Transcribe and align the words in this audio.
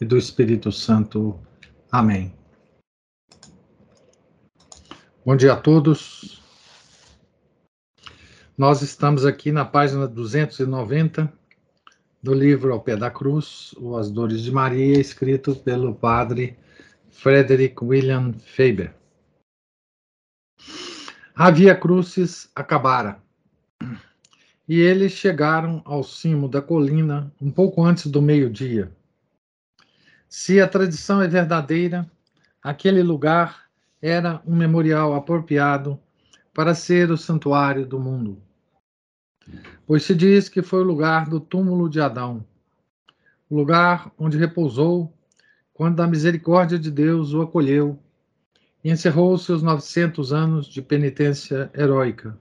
e 0.00 0.04
do 0.04 0.16
Espírito 0.16 0.72
Santo. 0.72 1.38
Amém. 1.92 2.32
Bom 5.24 5.36
dia 5.36 5.52
a 5.52 5.56
todos. 5.56 6.42
Nós 8.56 8.80
estamos 8.82 9.26
aqui 9.26 9.52
na 9.52 9.64
página 9.64 10.08
290 10.08 11.32
do 12.22 12.34
livro 12.34 12.72
Ao 12.72 12.80
Pé 12.80 12.96
da 12.96 13.10
Cruz, 13.10 13.74
ou 13.76 13.96
As 13.96 14.10
Dores 14.10 14.42
de 14.42 14.50
Maria, 14.50 14.98
escrito 14.98 15.54
pelo 15.56 15.94
padre 15.94 16.58
Frederick 17.10 17.82
William 17.82 18.32
Faber. 18.32 18.94
A 21.34 21.50
Via 21.50 21.74
Crucis 21.74 22.50
acabara, 22.54 23.22
e 24.68 24.78
eles 24.78 25.12
chegaram 25.12 25.80
ao 25.84 26.04
cimo 26.04 26.48
da 26.48 26.60
colina 26.60 27.32
um 27.40 27.50
pouco 27.50 27.82
antes 27.82 28.06
do 28.06 28.20
meio-dia. 28.20 28.94
Se 30.32 30.60
a 30.60 30.68
tradição 30.68 31.20
é 31.20 31.26
verdadeira, 31.26 32.08
aquele 32.62 33.02
lugar 33.02 33.68
era 34.00 34.40
um 34.46 34.54
memorial 34.54 35.12
apropriado 35.12 35.98
para 36.54 36.72
ser 36.72 37.10
o 37.10 37.18
santuário 37.18 37.84
do 37.84 37.98
mundo. 37.98 38.40
Pois 39.84 40.04
se 40.04 40.14
diz 40.14 40.48
que 40.48 40.62
foi 40.62 40.82
o 40.82 40.86
lugar 40.86 41.28
do 41.28 41.40
túmulo 41.40 41.90
de 41.90 42.00
Adão, 42.00 42.46
o 43.48 43.56
lugar 43.56 44.12
onde 44.16 44.38
repousou 44.38 45.12
quando 45.74 46.00
a 46.00 46.06
misericórdia 46.06 46.78
de 46.78 46.92
Deus 46.92 47.32
o 47.32 47.42
acolheu 47.42 47.98
e 48.84 48.90
encerrou 48.92 49.36
seus 49.36 49.64
900 49.64 50.32
anos 50.32 50.68
de 50.68 50.80
penitência 50.80 51.68
heróica. 51.74 52.38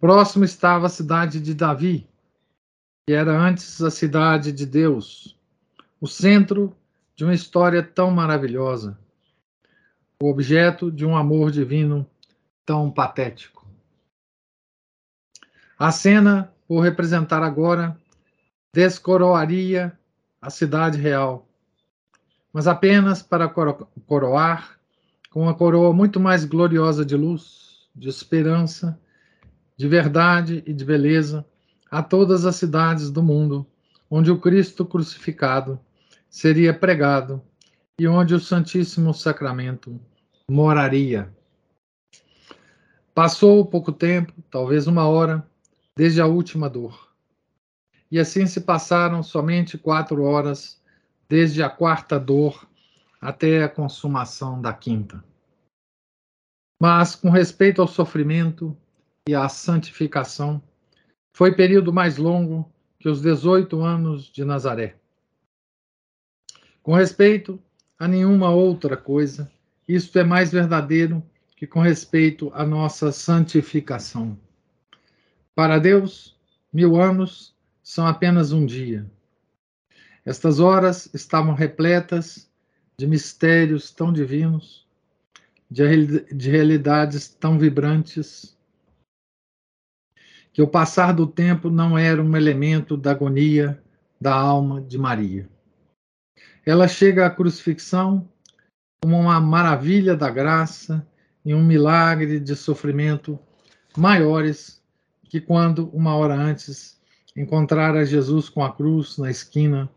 Próximo 0.00 0.46
estava 0.46 0.86
a 0.86 0.90
cidade 0.90 1.38
de 1.38 1.52
Davi, 1.52 2.08
que 3.06 3.12
era 3.12 3.38
antes 3.38 3.82
a 3.82 3.90
cidade 3.90 4.52
de 4.52 4.64
Deus, 4.64 5.37
o 6.00 6.06
centro 6.06 6.76
de 7.16 7.24
uma 7.24 7.34
história 7.34 7.82
tão 7.82 8.10
maravilhosa, 8.10 8.98
o 10.22 10.30
objeto 10.30 10.90
de 10.90 11.04
um 11.04 11.16
amor 11.16 11.50
divino 11.50 12.08
tão 12.64 12.90
patético. 12.90 13.66
A 15.78 15.90
cena, 15.90 16.52
por 16.66 16.80
representar 16.80 17.42
agora, 17.42 17.96
descoroaria 18.72 19.96
a 20.40 20.50
cidade 20.50 21.00
real, 21.00 21.48
mas 22.52 22.66
apenas 22.66 23.22
para 23.22 23.48
coroar 24.06 24.78
com 25.30 25.42
uma 25.42 25.54
coroa 25.54 25.92
muito 25.92 26.20
mais 26.20 26.44
gloriosa 26.44 27.04
de 27.04 27.16
luz, 27.16 27.88
de 27.94 28.08
esperança, 28.08 28.98
de 29.76 29.88
verdade 29.88 30.62
e 30.66 30.72
de 30.72 30.84
beleza 30.84 31.44
a 31.90 32.02
todas 32.02 32.44
as 32.44 32.56
cidades 32.56 33.10
do 33.10 33.22
mundo 33.22 33.66
onde 34.10 34.30
o 34.30 34.38
Cristo 34.38 34.84
crucificado 34.84 35.78
seria 36.28 36.72
pregado 36.72 37.42
e 37.98 38.06
onde 38.06 38.34
o 38.34 38.40
Santíssimo 38.40 39.12
Sacramento 39.12 40.00
moraria. 40.48 41.32
Passou 43.14 43.66
pouco 43.66 43.90
tempo, 43.90 44.32
talvez 44.50 44.86
uma 44.86 45.08
hora, 45.08 45.44
desde 45.96 46.20
a 46.20 46.26
última 46.26 46.70
dor. 46.70 47.12
E 48.10 48.18
assim 48.18 48.46
se 48.46 48.60
passaram 48.60 49.22
somente 49.22 49.76
quatro 49.76 50.22
horas, 50.22 50.80
desde 51.28 51.62
a 51.62 51.68
quarta 51.68 52.18
dor 52.18 52.68
até 53.20 53.64
a 53.64 53.68
consumação 53.68 54.62
da 54.62 54.72
quinta. 54.72 55.22
Mas, 56.80 57.16
com 57.16 57.28
respeito 57.28 57.82
ao 57.82 57.88
sofrimento 57.88 58.76
e 59.28 59.34
à 59.34 59.48
santificação, 59.48 60.62
foi 61.34 61.54
período 61.54 61.92
mais 61.92 62.16
longo 62.16 62.72
que 63.00 63.08
os 63.08 63.20
18 63.20 63.80
anos 63.80 64.30
de 64.30 64.44
Nazaré. 64.44 64.96
Com 66.88 66.94
respeito 66.94 67.62
a 67.98 68.08
nenhuma 68.08 68.48
outra 68.48 68.96
coisa, 68.96 69.52
isto 69.86 70.18
é 70.18 70.24
mais 70.24 70.50
verdadeiro 70.50 71.22
que 71.54 71.66
com 71.66 71.80
respeito 71.80 72.50
à 72.54 72.64
nossa 72.64 73.12
santificação. 73.12 74.38
Para 75.54 75.78
Deus, 75.78 76.34
mil 76.72 76.96
anos 76.96 77.54
são 77.82 78.06
apenas 78.06 78.52
um 78.52 78.64
dia. 78.64 79.04
Estas 80.24 80.60
horas 80.60 81.10
estavam 81.12 81.52
repletas 81.52 82.50
de 82.96 83.06
mistérios 83.06 83.90
tão 83.90 84.10
divinos, 84.10 84.86
de, 85.70 86.24
de 86.34 86.50
realidades 86.50 87.28
tão 87.28 87.58
vibrantes, 87.58 88.56
que 90.54 90.62
o 90.62 90.66
passar 90.66 91.12
do 91.12 91.26
tempo 91.26 91.68
não 91.68 91.98
era 91.98 92.22
um 92.22 92.34
elemento 92.34 92.96
da 92.96 93.10
agonia 93.10 93.78
da 94.18 94.32
alma 94.32 94.80
de 94.80 94.96
Maria. 94.96 95.57
Ela 96.68 96.86
chega 96.86 97.24
à 97.24 97.30
crucifixão 97.30 98.30
como 99.00 99.18
uma 99.18 99.40
maravilha 99.40 100.14
da 100.14 100.28
graça 100.28 101.08
e 101.42 101.54
um 101.54 101.64
milagre 101.64 102.38
de 102.38 102.54
sofrimento 102.54 103.38
maiores 103.96 104.82
que 105.30 105.40
quando, 105.40 105.88
uma 105.96 106.14
hora 106.14 106.34
antes, 106.34 107.00
encontrara 107.34 108.04
Jesus 108.04 108.50
com 108.50 108.62
a 108.62 108.70
cruz 108.70 109.16
na 109.16 109.30
esquina 109.30 109.88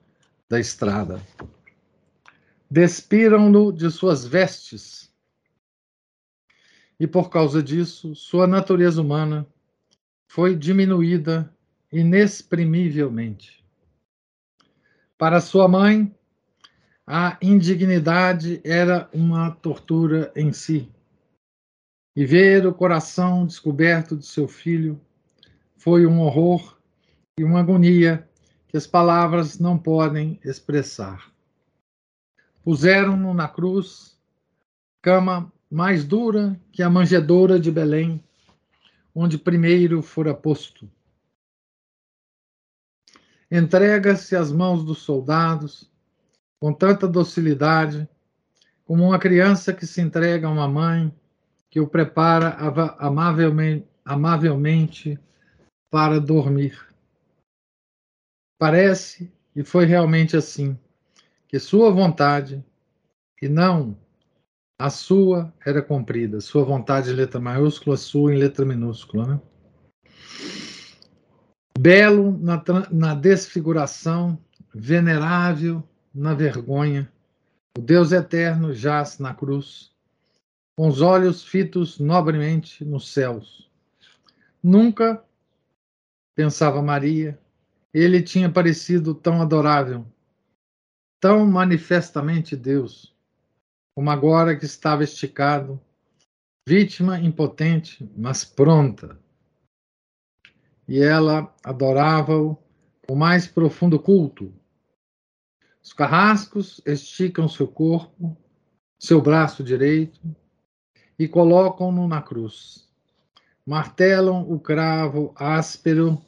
da 0.47 0.61
estrada. 0.61 1.21
Despiram-no 2.69 3.73
de 3.73 3.91
suas 3.91 4.25
vestes, 4.25 5.13
e 6.97 7.05
por 7.05 7.29
causa 7.29 7.61
disso, 7.61 8.15
sua 8.15 8.47
natureza 8.47 9.01
humana 9.01 9.45
foi 10.25 10.55
diminuída 10.55 11.53
inexprimivelmente. 11.91 13.61
Para 15.17 15.41
sua 15.41 15.67
mãe, 15.67 16.15
a 17.07 17.37
indignidade 17.41 18.61
era 18.63 19.09
uma 19.13 19.51
tortura 19.51 20.31
em 20.35 20.53
si. 20.53 20.89
E 22.15 22.25
ver 22.25 22.65
o 22.65 22.73
coração 22.73 23.45
descoberto 23.45 24.17
de 24.17 24.25
seu 24.25 24.47
filho 24.47 24.99
foi 25.77 26.05
um 26.05 26.19
horror 26.19 26.77
e 27.39 27.43
uma 27.43 27.59
agonia 27.59 28.27
que 28.67 28.77
as 28.77 28.87
palavras 28.87 29.59
não 29.59 29.77
podem 29.77 30.39
expressar. 30.43 31.31
Puseram-no 32.63 33.33
na 33.33 33.47
cruz, 33.47 34.17
cama 35.01 35.51
mais 35.69 36.05
dura 36.05 36.59
que 36.71 36.83
a 36.83 36.89
manjedoura 36.89 37.59
de 37.59 37.71
Belém, 37.71 38.23
onde 39.15 39.37
primeiro 39.37 40.01
fora 40.01 40.33
posto. 40.33 40.89
Entrega-se 43.49 44.35
às 44.35 44.51
mãos 44.51 44.83
dos 44.85 44.99
soldados, 44.99 45.90
com 46.61 46.71
tanta 46.71 47.07
docilidade, 47.07 48.07
como 48.85 49.03
uma 49.03 49.17
criança 49.17 49.73
que 49.73 49.87
se 49.87 49.99
entrega 49.99 50.47
a 50.47 50.51
uma 50.51 50.67
mãe 50.67 51.11
que 51.71 51.79
o 51.79 51.87
prepara 51.87 52.55
amavelmente, 52.99 53.87
amavelmente 54.05 55.19
para 55.89 56.19
dormir. 56.19 56.79
Parece, 58.59 59.33
e 59.55 59.63
foi 59.63 59.85
realmente 59.85 60.37
assim, 60.37 60.77
que 61.47 61.57
sua 61.57 61.89
vontade, 61.89 62.63
e 63.41 63.49
não 63.49 63.97
a 64.77 64.91
sua, 64.91 65.51
era 65.65 65.81
cumprida. 65.81 66.39
Sua 66.41 66.63
vontade 66.63 67.09
em 67.09 67.13
letra 67.13 67.39
maiúscula, 67.39 67.97
sua 67.97 68.33
em 68.33 68.37
letra 68.37 68.65
minúscula. 68.65 69.25
Né? 69.25 69.41
Belo 71.79 72.37
na, 72.37 72.63
na 72.91 73.15
desfiguração, 73.15 74.37
venerável 74.73 75.83
na 76.13 76.33
vergonha, 76.33 77.11
o 77.77 77.81
Deus 77.81 78.11
eterno 78.11 78.73
jaz 78.73 79.17
na 79.19 79.33
cruz, 79.33 79.91
com 80.75 80.87
os 80.87 81.01
olhos 81.01 81.43
fitos 81.43 81.99
nobremente 81.99 82.83
nos 82.83 83.13
céus. 83.13 83.69
Nunca, 84.61 85.23
pensava 86.35 86.81
Maria, 86.81 87.39
ele 87.93 88.21
tinha 88.21 88.51
parecido 88.51 89.13
tão 89.13 89.41
adorável, 89.41 90.05
tão 91.19 91.45
manifestamente 91.45 92.55
Deus, 92.55 93.15
como 93.95 94.09
agora 94.09 94.55
que 94.55 94.65
estava 94.65 95.03
esticado, 95.03 95.79
vítima 96.67 97.19
impotente, 97.19 98.09
mas 98.15 98.43
pronta. 98.43 99.19
E 100.87 101.01
ela 101.01 101.53
adorava-o 101.63 102.57
com 103.07 103.15
mais 103.15 103.47
profundo 103.47 103.99
culto, 103.99 104.53
Os 105.83 105.93
carrascos 105.93 106.81
esticam 106.85 107.49
seu 107.49 107.67
corpo, 107.67 108.37
seu 108.99 109.21
braço 109.21 109.63
direito, 109.63 110.19
e 111.17 111.27
colocam-no 111.27 112.07
na 112.07 112.21
cruz. 112.21 112.87
Martelam 113.65 114.41
o 114.51 114.59
cravo 114.59 115.33
áspero 115.35 116.21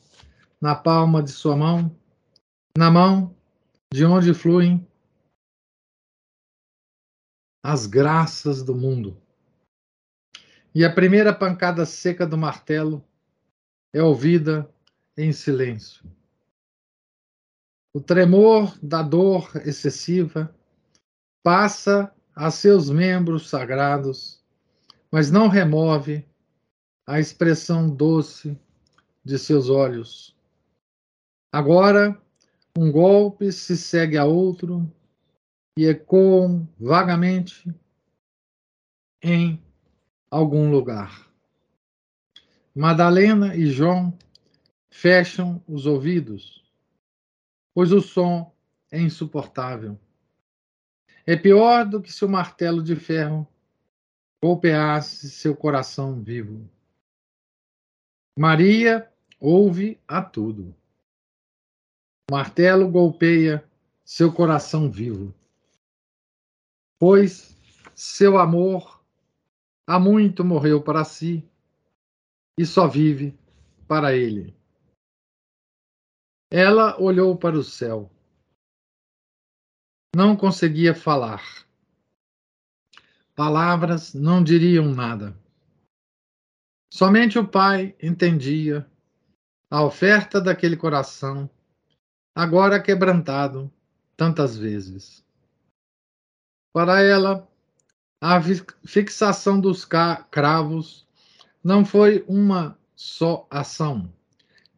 na 0.59 0.75
palma 0.75 1.21
de 1.21 1.31
sua 1.31 1.55
mão, 1.55 1.95
na 2.77 2.89
mão 2.89 3.35
de 3.91 4.05
onde 4.05 4.33
fluem 4.33 4.87
as 7.63 7.85
graças 7.85 8.63
do 8.63 8.75
mundo. 8.75 9.21
E 10.75 10.83
a 10.83 10.91
primeira 10.91 11.33
pancada 11.33 11.85
seca 11.85 12.25
do 12.25 12.37
martelo 12.37 13.03
é 13.93 14.01
ouvida 14.01 14.67
em 15.15 15.31
silêncio. 15.31 16.11
O 17.93 18.01
tremor 18.01 18.77
da 18.81 19.01
dor 19.01 19.51
excessiva 19.65 20.53
passa 21.43 22.13
a 22.35 22.49
seus 22.49 22.89
membros 22.89 23.49
sagrados 23.49 24.43
mas 25.13 25.29
não 25.29 25.47
remove 25.47 26.25
a 27.05 27.19
expressão 27.19 27.87
doce 27.87 28.59
de 29.23 29.37
seus 29.37 29.69
olhos. 29.69 30.35
Agora, 31.51 32.19
um 32.75 32.91
golpe 32.91 33.51
se 33.51 33.77
segue 33.77 34.17
a 34.17 34.25
outro 34.25 34.91
e 35.77 35.85
ecoam 35.85 36.67
vagamente 36.79 37.71
em 39.21 39.63
algum 40.31 40.71
lugar. 40.71 41.31
Madalena 42.73 43.55
e 43.55 43.67
João 43.67 44.17
fecham 44.91 45.63
os 45.67 45.85
ouvidos, 45.85 46.62
pois 47.73 47.91
o 47.91 48.01
som 48.01 48.53
é 48.91 48.99
insuportável. 48.99 49.99
É 51.25 51.35
pior 51.35 51.85
do 51.85 52.01
que 52.01 52.11
se 52.11 52.23
o 52.23 52.29
martelo 52.29 52.83
de 52.83 52.95
ferro 52.95 53.47
golpeasse 54.43 55.29
seu 55.29 55.55
coração 55.55 56.21
vivo. 56.21 56.69
Maria 58.37 59.09
ouve 59.39 59.99
a 60.07 60.21
tudo. 60.21 60.75
O 62.29 62.33
martelo 62.33 62.89
golpeia 62.89 63.63
seu 64.03 64.33
coração 64.33 64.91
vivo. 64.91 65.33
Pois 66.99 67.55
seu 67.95 68.37
amor 68.37 69.03
há 69.87 69.99
muito 69.99 70.43
morreu 70.43 70.81
para 70.81 71.03
si 71.03 71.47
e 72.57 72.65
só 72.65 72.87
vive 72.87 73.37
para 73.87 74.15
ele. 74.15 74.55
Ela 76.55 77.01
olhou 77.01 77.35
para 77.35 77.57
o 77.57 77.63
céu. 77.63 78.11
Não 80.15 80.37
conseguia 80.37 80.93
falar. 80.93 81.41
Palavras 83.33 84.13
não 84.13 84.43
diriam 84.43 84.85
nada. 84.85 85.35
Somente 86.93 87.39
o 87.39 87.47
Pai 87.47 87.95
entendia 87.99 88.87
a 89.67 89.83
oferta 89.83 90.39
daquele 90.39 90.77
coração, 90.77 91.49
agora 92.35 92.79
quebrantado 92.79 93.73
tantas 94.15 94.55
vezes. 94.55 95.25
Para 96.71 97.01
ela, 97.01 97.47
a 98.21 98.39
fixação 98.85 99.59
dos 99.59 99.85
cravos 100.29 101.07
não 101.63 101.83
foi 101.83 102.23
uma 102.27 102.77
só 102.95 103.47
ação. 103.49 104.13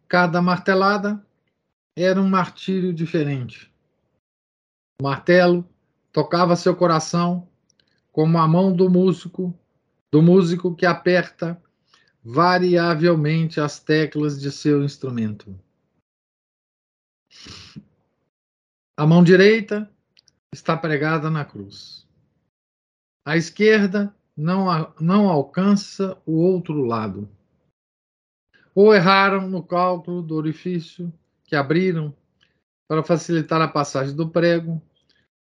Cada 0.08 0.42
martelada 0.42 1.25
era 1.96 2.22
um 2.22 2.28
martírio 2.28 2.94
diferente. 2.94 3.72
O 5.00 5.04
martelo 5.04 5.68
tocava 6.12 6.56
seu 6.56 6.76
coração 6.76 7.48
como 8.12 8.38
a 8.38 8.48
mão 8.48 8.76
do 8.76 8.90
músico, 8.90 9.58
do 10.12 10.22
músico 10.22 10.76
que 10.76 10.86
aperta 10.86 11.62
variavelmente 12.24 13.60
as 13.62 13.80
teclas 13.80 14.42
de 14.42 14.52
seu 14.52 14.84
instrumento. 14.84 15.58
A 18.98 19.06
mão 19.06 19.24
direita 19.24 19.90
está 20.54 20.76
pregada 20.76 21.30
na 21.30 21.44
cruz. 21.44 22.08
A 23.26 23.36
esquerda 23.36 24.16
não, 24.36 24.94
não 25.00 25.30
alcança 25.30 26.18
o 26.26 26.40
outro 26.40 26.84
lado. 26.84 27.30
Ou 28.74 28.94
erraram 28.94 29.50
no 29.50 29.62
cálculo 29.64 30.22
do 30.22 30.36
orifício 30.36 31.14
que 31.46 31.56
abriram 31.56 32.16
para 32.88 33.04
facilitar 33.04 33.62
a 33.62 33.68
passagem 33.68 34.16
do 34.16 34.30
prego, 34.30 34.82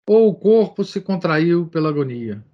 ou 0.09 0.29
o 0.29 0.35
corpo 0.35 0.85
se 0.85 1.01
contraiu 1.01 1.67
pela 1.67 1.89
agonia. 1.89 2.45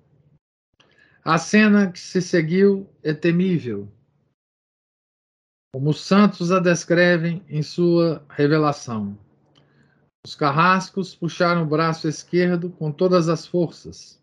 A 1.25 1.39
cena 1.39 1.93
que 1.93 2.01
se 2.01 2.21
seguiu 2.23 2.89
é 3.03 3.13
temível, 3.13 3.89
como 5.73 5.91
os 5.91 6.01
santos 6.01 6.51
a 6.51 6.59
descrevem 6.59 7.45
em 7.49 7.63
sua 7.63 8.25
revelação. 8.29 9.19
Os 10.25 10.35
carrascos 10.35 11.15
puxaram 11.15 11.63
o 11.63 11.67
braço 11.67 12.09
esquerdo 12.09 12.71
com 12.71 12.93
todas 12.93 13.29
as 13.29 13.47
forças, 13.47 14.21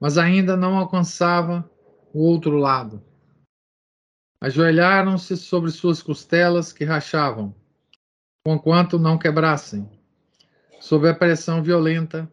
mas 0.00 0.18
ainda 0.18 0.56
não 0.56 0.76
alcançava 0.76 1.68
o 2.12 2.20
outro 2.20 2.56
lado. 2.56 3.02
Ajoelharam-se 4.40 5.36
sobre 5.36 5.70
suas 5.70 6.02
costelas 6.02 6.72
que 6.72 6.84
rachavam, 6.84 7.54
conquanto 8.46 8.98
não 8.98 9.18
quebrassem. 9.18 9.88
Sob 10.80 11.08
a 11.08 11.14
pressão 11.14 11.62
violenta, 11.62 12.30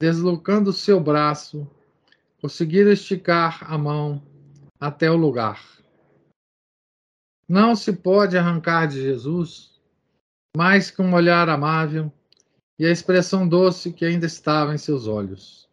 deslocando 0.00 0.72
seu 0.72 0.98
braço, 0.98 1.70
conseguiram 2.40 2.90
esticar 2.90 3.70
a 3.70 3.76
mão 3.76 4.22
até 4.80 5.10
o 5.10 5.16
lugar. 5.16 5.62
Não 7.46 7.76
se 7.76 7.92
pode 7.92 8.38
arrancar 8.38 8.86
de 8.86 9.02
Jesus 9.02 9.78
mais 10.56 10.90
que 10.90 11.02
um 11.02 11.12
olhar 11.12 11.48
amável 11.48 12.10
e 12.78 12.86
a 12.86 12.90
expressão 12.90 13.46
doce 13.46 13.92
que 13.92 14.04
ainda 14.04 14.24
estava 14.24 14.74
em 14.74 14.78
seus 14.78 15.06
olhos. 15.06 15.68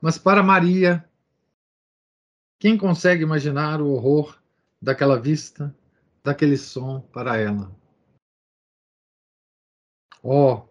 Mas 0.00 0.18
para 0.18 0.42
Maria, 0.42 1.04
quem 2.58 2.76
consegue 2.76 3.22
imaginar 3.22 3.80
o 3.80 3.90
horror 3.90 4.36
daquela 4.80 5.18
vista, 5.20 5.74
daquele 6.24 6.56
som 6.56 7.00
para 7.12 7.36
ela? 7.36 7.79
Oh, 10.22 10.62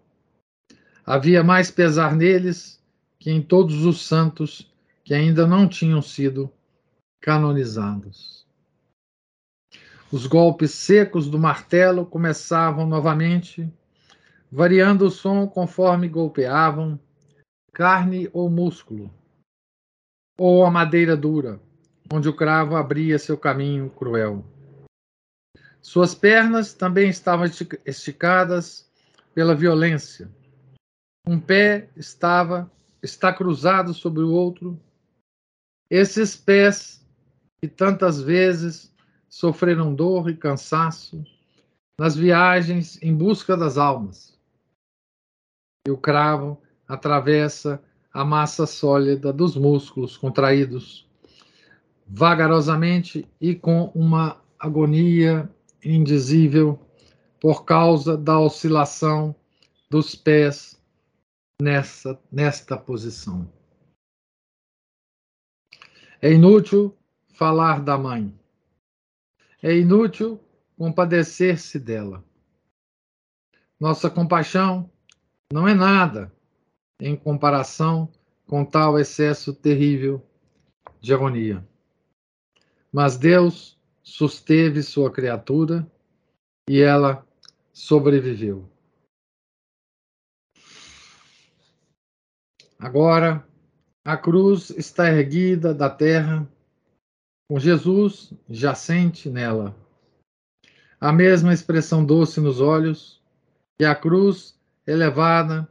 Havia 1.09 1.43
mais 1.43 1.71
pesar 1.71 2.15
neles 2.15 2.79
que 3.17 3.31
em 3.31 3.41
todos 3.41 3.83
os 3.83 4.05
santos 4.05 4.71
que 5.03 5.11
ainda 5.11 5.47
não 5.47 5.67
tinham 5.67 6.03
sido 6.03 6.53
canonizados. 7.19 8.45
Os 10.11 10.27
golpes 10.27 10.69
secos 10.69 11.27
do 11.27 11.39
martelo 11.39 12.05
começavam 12.05 12.85
novamente, 12.85 13.67
variando 14.51 15.07
o 15.07 15.09
som 15.09 15.47
conforme 15.47 16.07
golpeavam 16.07 16.99
carne 17.73 18.29
ou 18.31 18.47
músculo, 18.47 19.11
ou 20.37 20.63
a 20.63 20.69
madeira 20.69 21.17
dura, 21.17 21.59
onde 22.13 22.29
o 22.29 22.35
cravo 22.35 22.75
abria 22.75 23.17
seu 23.17 23.35
caminho 23.35 23.89
cruel. 23.89 24.45
Suas 25.81 26.13
pernas 26.13 26.71
também 26.75 27.09
estavam 27.09 27.47
esticadas 27.83 28.88
pela 29.39 29.55
violência, 29.55 30.29
um 31.25 31.39
pé 31.39 31.89
estava 31.95 32.69
está 33.01 33.31
cruzado 33.31 33.93
sobre 33.93 34.21
o 34.21 34.33
outro. 34.33 34.77
Esses 35.89 36.35
pés 36.35 37.07
que 37.61 37.69
tantas 37.69 38.21
vezes 38.21 38.93
sofreram 39.29 39.95
dor 39.95 40.29
e 40.29 40.35
cansaço 40.35 41.23
nas 41.97 42.17
viagens 42.17 43.01
em 43.01 43.15
busca 43.15 43.55
das 43.55 43.77
almas. 43.77 44.37
E 45.87 45.89
o 45.91 45.95
cravo 45.95 46.61
atravessa 46.85 47.81
a 48.11 48.25
massa 48.25 48.67
sólida 48.67 49.31
dos 49.31 49.55
músculos 49.55 50.17
contraídos, 50.17 51.07
vagarosamente 52.05 53.25
e 53.39 53.55
com 53.55 53.89
uma 53.95 54.41
agonia 54.59 55.49
indizível 55.81 56.77
por 57.39 57.65
causa 57.65 58.17
da 58.17 58.39
oscilação 58.39 59.35
dos 59.89 60.15
pés 60.15 60.79
nessa, 61.61 62.19
nesta 62.31 62.77
posição. 62.77 63.51
É 66.21 66.31
inútil 66.31 66.95
falar 67.33 67.81
da 67.81 67.97
mãe. 67.97 68.37
É 69.63 69.75
inútil 69.75 70.39
compadecer-se 70.77 71.79
dela. 71.79 72.23
Nossa 73.79 74.09
compaixão 74.09 74.89
não 75.51 75.67
é 75.67 75.73
nada 75.73 76.31
em 76.99 77.15
comparação 77.15 78.11
com 78.45 78.65
tal 78.65 78.99
excesso 78.99 79.53
terrível 79.53 80.21
de 80.99 81.13
agonia. 81.13 81.65
Mas 82.91 83.17
Deus 83.17 83.79
susteve 84.03 84.83
sua 84.83 85.11
criatura 85.11 85.89
e 86.67 86.81
ela 86.81 87.25
sobreviveu. 87.79 88.69
Agora, 92.77 93.47
a 94.03 94.17
cruz 94.17 94.69
está 94.71 95.07
erguida 95.09 95.73
da 95.73 95.89
terra, 95.89 96.45
com 97.49 97.57
Jesus 97.57 98.33
jacente 98.49 99.29
nela. 99.29 99.73
A 100.99 101.13
mesma 101.13 101.53
expressão 101.53 102.05
doce 102.05 102.41
nos 102.41 102.59
olhos, 102.59 103.23
e 103.79 103.85
a 103.85 103.95
cruz 103.95 104.59
elevada 104.85 105.65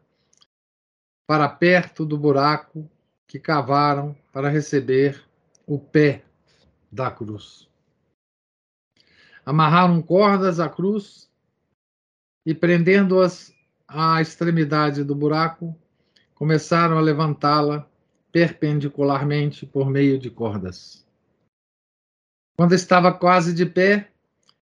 para 1.27 1.47
perto 1.47 2.07
do 2.07 2.17
buraco 2.17 2.91
que 3.27 3.39
cavaram 3.39 4.17
para 4.33 4.49
receber 4.49 5.23
o 5.67 5.79
pé 5.79 6.25
da 6.91 7.11
cruz. 7.11 7.69
Amarraram 9.45 10.01
cordas 10.01 10.59
à 10.59 10.71
cruz 10.71 11.28
e, 12.49 12.55
prendendo-as 12.55 13.55
à 13.87 14.23
extremidade 14.23 15.05
do 15.05 15.15
buraco, 15.15 15.77
começaram 16.35 16.97
a 16.97 17.01
levantá-la 17.03 17.87
perpendicularmente 18.33 19.67
por 19.67 19.91
meio 19.91 20.19
de 20.19 20.31
cordas. 20.31 21.07
Quando 22.57 22.75
estava 22.75 23.13
quase 23.13 23.53
de 23.53 23.67
pé, 23.67 24.11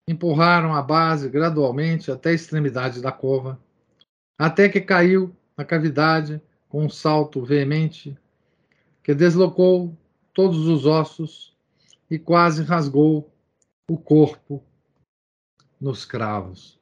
empurraram 0.06 0.74
a 0.74 0.82
base 0.82 1.30
gradualmente 1.30 2.10
até 2.10 2.28
a 2.28 2.34
extremidade 2.34 3.00
da 3.00 3.10
cova, 3.10 3.58
até 4.38 4.68
que 4.68 4.82
caiu 4.82 5.34
na 5.56 5.64
cavidade 5.64 6.38
com 6.68 6.84
um 6.84 6.90
salto 6.90 7.42
veemente 7.42 8.14
que 9.02 9.14
deslocou 9.14 9.96
todos 10.34 10.68
os 10.68 10.84
ossos 10.84 11.56
e 12.10 12.18
quase 12.18 12.62
rasgou 12.62 13.32
o 13.88 13.96
corpo 13.96 14.62
nos 15.80 16.04
cravos. 16.04 16.79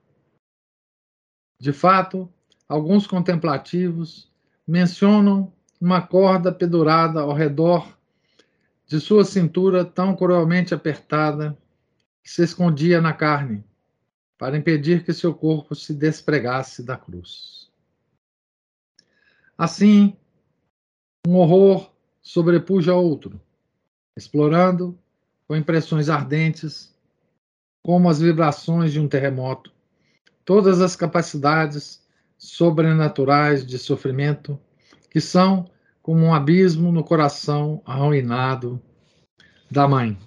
De 1.59 1.73
fato, 1.73 2.29
alguns 2.69 3.07
contemplativos 3.07 4.31
mencionam 4.67 5.53
uma 5.81 6.01
corda 6.01 6.53
pendurada 6.53 7.21
ao 7.21 7.33
redor 7.33 7.99
de 8.87 9.01
sua 9.01 9.25
cintura 9.25 9.85
tão 9.85 10.15
cruelmente 10.15 10.73
apertada 10.73 11.57
que 12.23 12.31
se 12.31 12.43
escondia 12.43 13.01
na 13.01 13.13
carne, 13.13 13.65
para 14.37 14.57
impedir 14.57 15.05
que 15.05 15.13
seu 15.13 15.35
corpo 15.35 15.75
se 15.75 15.93
despregasse 15.93 16.83
da 16.83 16.97
cruz. 16.97 17.69
Assim, 19.57 20.17
um 21.27 21.37
horror 21.37 21.91
sobrepuja 22.23 22.95
outro, 22.95 23.41
explorando, 24.17 24.99
com 25.47 25.57
impressões 25.57 26.09
ardentes, 26.09 26.95
como 27.83 28.09
as 28.09 28.21
vibrações 28.21 28.93
de 28.93 29.01
um 29.01 29.09
terremoto, 29.09 29.73
todas 30.49 30.81
as 30.81 30.97
capacidades 30.97 32.03
sobrenaturais 32.39 33.67
de 33.67 33.79
sofrimento 33.79 34.59
que 35.11 35.21
são 35.21 35.71
como 36.01 36.21
um 36.25 36.33
abismo 36.33 36.91
no 36.91 37.05
coração 37.05 37.83
arruinado 37.85 38.83
da 39.71 39.87
mãe. 39.87 40.19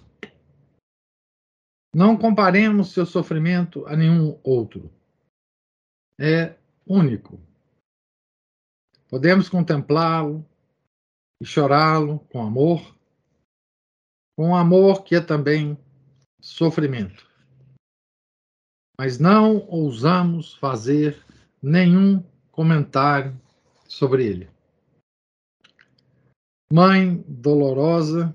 Não 1.91 2.15
comparemos 2.15 2.93
seu 2.93 3.03
sofrimento 3.03 3.83
a 3.87 3.95
nenhum 3.95 4.39
outro. 4.43 4.93
É 6.19 6.55
único. 6.85 7.39
Podemos 9.09 9.49
contemplá-lo 9.49 10.47
e 11.41 11.45
chorá-lo 11.47 12.19
com 12.31 12.43
amor, 12.43 12.95
com 14.37 14.55
amor 14.55 15.03
que 15.03 15.15
é 15.15 15.19
também 15.19 15.75
sofrimento. 16.39 17.30
Mas 19.03 19.17
não 19.17 19.67
ousamos 19.67 20.53
fazer 20.57 21.25
nenhum 21.59 22.23
comentário 22.51 23.35
sobre 23.87 24.27
ele. 24.27 24.49
Mãe 26.71 27.25
dolorosa, 27.27 28.31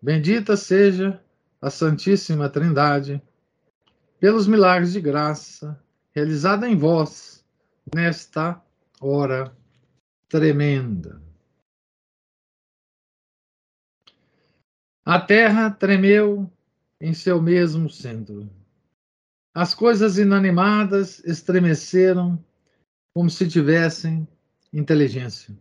bendita 0.00 0.56
seja 0.56 1.20
a 1.60 1.68
Santíssima 1.68 2.48
Trindade, 2.48 3.20
pelos 4.20 4.46
milagres 4.46 4.92
de 4.92 5.00
graça 5.00 5.76
realizada 6.14 6.68
em 6.68 6.76
vós 6.76 7.44
nesta 7.92 8.64
hora 9.00 9.52
tremenda. 10.28 11.20
A 15.04 15.20
terra 15.20 15.72
tremeu 15.72 16.48
em 17.00 17.12
seu 17.12 17.42
mesmo 17.42 17.90
centro. 17.90 18.48
As 19.60 19.74
coisas 19.74 20.18
inanimadas 20.18 21.18
estremeceram 21.24 22.38
como 23.12 23.28
se 23.28 23.48
tivessem 23.48 24.24
inteligência. 24.72 25.52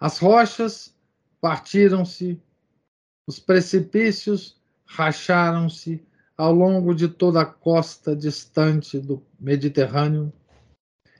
As 0.00 0.18
rochas 0.18 0.96
partiram-se, 1.38 2.40
os 3.26 3.38
precipícios 3.38 4.58
racharam-se 4.86 6.02
ao 6.38 6.54
longo 6.54 6.94
de 6.94 7.06
toda 7.06 7.42
a 7.42 7.44
costa 7.44 8.16
distante 8.16 8.98
do 8.98 9.22
Mediterrâneo, 9.38 10.32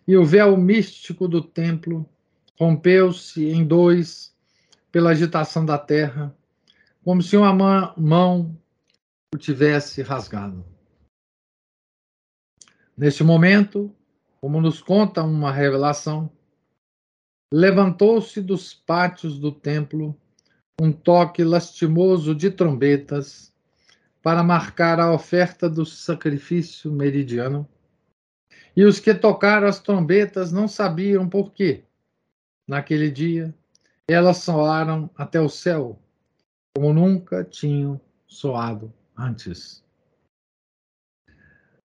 e 0.09 0.17
o 0.17 0.25
véu 0.25 0.57
místico 0.57 1.29
do 1.29 1.43
templo 1.43 2.09
rompeu-se 2.59 3.51
em 3.51 3.63
dois 3.67 4.35
pela 4.91 5.11
agitação 5.11 5.63
da 5.63 5.77
terra, 5.77 6.35
como 7.05 7.23
se 7.23 7.37
uma 7.37 7.93
mão 7.99 8.59
o 9.35 9.37
tivesse 9.37 10.01
rasgado. 10.01 10.76
Neste 12.97 13.23
momento, 13.23 13.95
como 14.41 14.61
nos 14.61 14.81
conta 14.81 15.23
uma 15.23 15.53
revelação, 15.53 16.31
levantou-se 17.53 18.41
dos 18.41 18.73
pátios 18.73 19.39
do 19.39 19.53
templo 19.53 20.17
um 20.81 20.91
toque 20.91 21.45
lastimoso 21.45 22.35
de 22.35 22.51
trombetas 22.51 23.53
para 24.23 24.43
marcar 24.43 24.99
a 24.99 25.13
oferta 25.13 25.69
do 25.69 25.85
sacrifício 25.85 26.91
meridiano. 26.91 27.69
E 28.75 28.85
os 28.85 28.99
que 28.99 29.15
tocaram 29.15 29.69
as 29.69 29.79
trombetas 29.79 30.51
não 30.51 30.67
sabiam 30.67 31.29
por 31.29 31.53
quê. 31.53 31.85
Naquele 32.67 33.11
dia, 33.11 33.55
elas 34.09 34.39
soaram 34.39 35.09
até 35.17 35.41
o 35.41 35.49
céu, 35.49 35.99
como 36.75 36.93
nunca 36.93 37.45
tinham 37.45 38.01
soado 38.27 38.93
antes. 39.17 39.86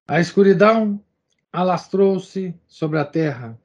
A 0.08 0.20
escuridão 0.20 1.04
alastrou-se 1.52 2.54
sobre 2.68 3.00
a 3.00 3.06
terra 3.06 3.60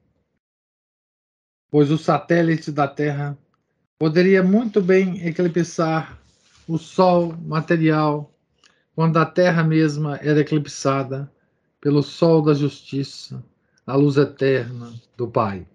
pois 1.71 1.91
o 1.91 1.99
satélite 1.99 2.71
da 2.71 2.89
Terra 2.89 3.37
poderia 3.99 4.43
muito 4.43 4.81
bem 4.81 5.27
eclipsar 5.27 6.19
o 6.67 6.79
Sol 6.79 7.37
material 7.37 8.33
quando 8.95 9.19
a 9.19 9.27
Terra 9.27 9.63
mesma 9.63 10.17
era 10.17 10.41
eclipsada 10.41 11.31
pelo 11.81 12.03
Sol 12.03 12.43
da 12.43 12.55
Justiça, 12.55 13.45
a 13.87 13.95
luz 13.95 14.17
eterna 14.17 14.93
do 15.17 15.29
Pai. 15.29 15.67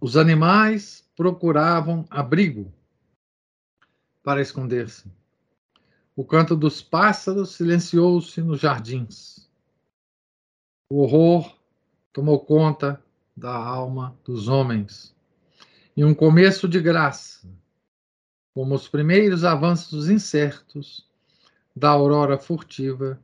Os 0.00 0.16
animais 0.16 1.08
procuravam 1.16 2.04
abrigo 2.10 2.72
para 4.24 4.42
esconder-se. 4.42 5.08
O 6.14 6.26
canto 6.26 6.54
dos 6.54 6.82
pássaros 6.82 7.54
silenciou-se 7.54 8.42
nos 8.42 8.60
jardins. 8.60 9.48
O 10.90 11.00
horror 11.00 11.56
tomou 12.12 12.38
conta 12.38 13.02
da 13.34 13.54
alma 13.54 14.14
dos 14.22 14.46
homens. 14.46 15.16
E 15.96 16.04
um 16.04 16.14
começo 16.14 16.68
de 16.68 16.78
graça, 16.80 17.48
como 18.52 18.74
os 18.74 18.86
primeiros 18.88 19.42
avanços 19.42 20.10
incertos 20.10 21.08
da 21.74 21.88
aurora 21.88 22.36
furtiva, 22.36 23.18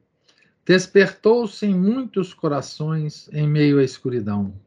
despertou-se 0.64 1.66
em 1.66 1.74
muitos 1.74 2.32
corações 2.32 3.28
em 3.34 3.46
meio 3.46 3.80
à 3.80 3.84
escuridão. 3.84 4.58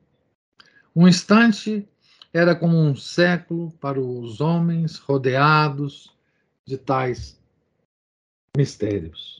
Um 0.95 1.07
instante 1.07 1.89
era 2.31 2.55
como 2.55 2.77
um 2.77 2.95
século 2.95 3.71
para 3.81 3.99
os 3.99 4.41
homens 4.41 4.99
rodeados 4.99 6.15
de 6.63 6.77
tais 6.77 7.40
mistérios. 8.55 9.39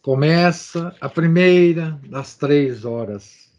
Começa 0.00 0.96
a 1.00 1.08
primeira 1.08 1.92
das 2.08 2.36
três 2.36 2.84
horas. 2.84 3.52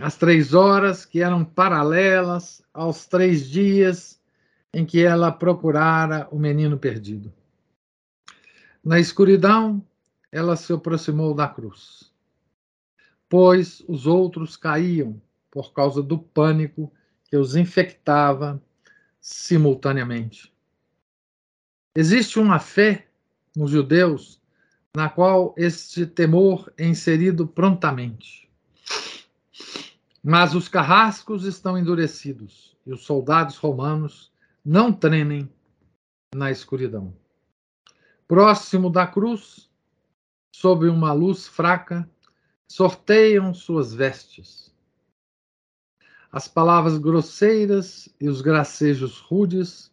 As 0.00 0.16
três 0.16 0.54
horas 0.54 1.04
que 1.04 1.20
eram 1.20 1.44
paralelas 1.44 2.62
aos 2.72 3.06
três 3.06 3.50
dias 3.50 4.18
em 4.72 4.86
que 4.86 5.02
ela 5.02 5.32
procurara 5.32 6.28
o 6.30 6.38
menino 6.38 6.78
perdido. 6.78 7.32
Na 8.82 8.98
escuridão, 8.98 9.84
ela 10.30 10.56
se 10.56 10.72
aproximou 10.72 11.34
da 11.34 11.48
cruz, 11.48 12.12
pois 13.28 13.82
os 13.88 14.06
outros 14.06 14.56
caíam 14.56 15.20
por 15.50 15.72
causa 15.72 16.02
do 16.02 16.18
pânico 16.18 16.92
que 17.24 17.36
os 17.36 17.56
infectava 17.56 18.62
simultaneamente. 19.20 20.52
Existe 21.94 22.38
uma 22.38 22.58
fé 22.58 23.08
nos 23.56 23.70
judeus 23.70 24.40
na 24.94 25.08
qual 25.08 25.54
este 25.56 26.06
temor 26.06 26.72
é 26.76 26.86
inserido 26.86 27.46
prontamente. 27.46 28.48
Mas 30.22 30.54
os 30.54 30.68
carrascos 30.68 31.44
estão 31.44 31.78
endurecidos 31.78 32.76
e 32.86 32.92
os 32.92 33.04
soldados 33.04 33.56
romanos 33.56 34.32
não 34.64 34.92
tremem 34.92 35.48
na 36.34 36.50
escuridão. 36.50 37.14
Próximo 38.26 38.90
da 38.90 39.06
cruz, 39.06 39.67
sob 40.52 40.88
uma 40.88 41.12
luz 41.12 41.46
fraca, 41.46 42.08
sorteiam 42.66 43.54
suas 43.54 43.94
vestes. 43.94 44.74
As 46.30 46.46
palavras 46.46 46.98
grosseiras 46.98 48.08
e 48.20 48.28
os 48.28 48.40
gracejos 48.40 49.18
rudes 49.18 49.90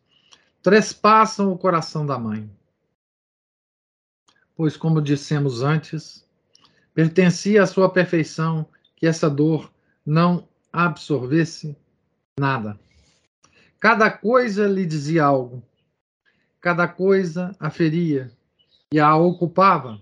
trespassam 0.61 1.51
o 1.51 1.57
coração 1.57 2.05
da 2.05 2.19
mãe. 2.19 2.49
Pois, 4.55 4.75
como 4.75 5.01
dissemos 5.01 5.61
antes, 5.61 6.27
pertencia 6.93 7.63
à 7.63 7.67
sua 7.67 7.89
perfeição 7.89 8.67
que 8.95 9.07
essa 9.07 9.29
dor 9.29 9.71
não 10.05 10.47
absorvesse 10.71 11.75
nada. 12.39 12.79
Cada 13.79 14.09
coisa 14.09 14.67
lhe 14.67 14.85
dizia 14.85 15.25
algo, 15.25 15.63
cada 16.59 16.87
coisa 16.87 17.55
a 17.59 17.69
feria 17.69 18.31
e 18.91 18.99
a 18.99 19.15
ocupava 19.15 20.01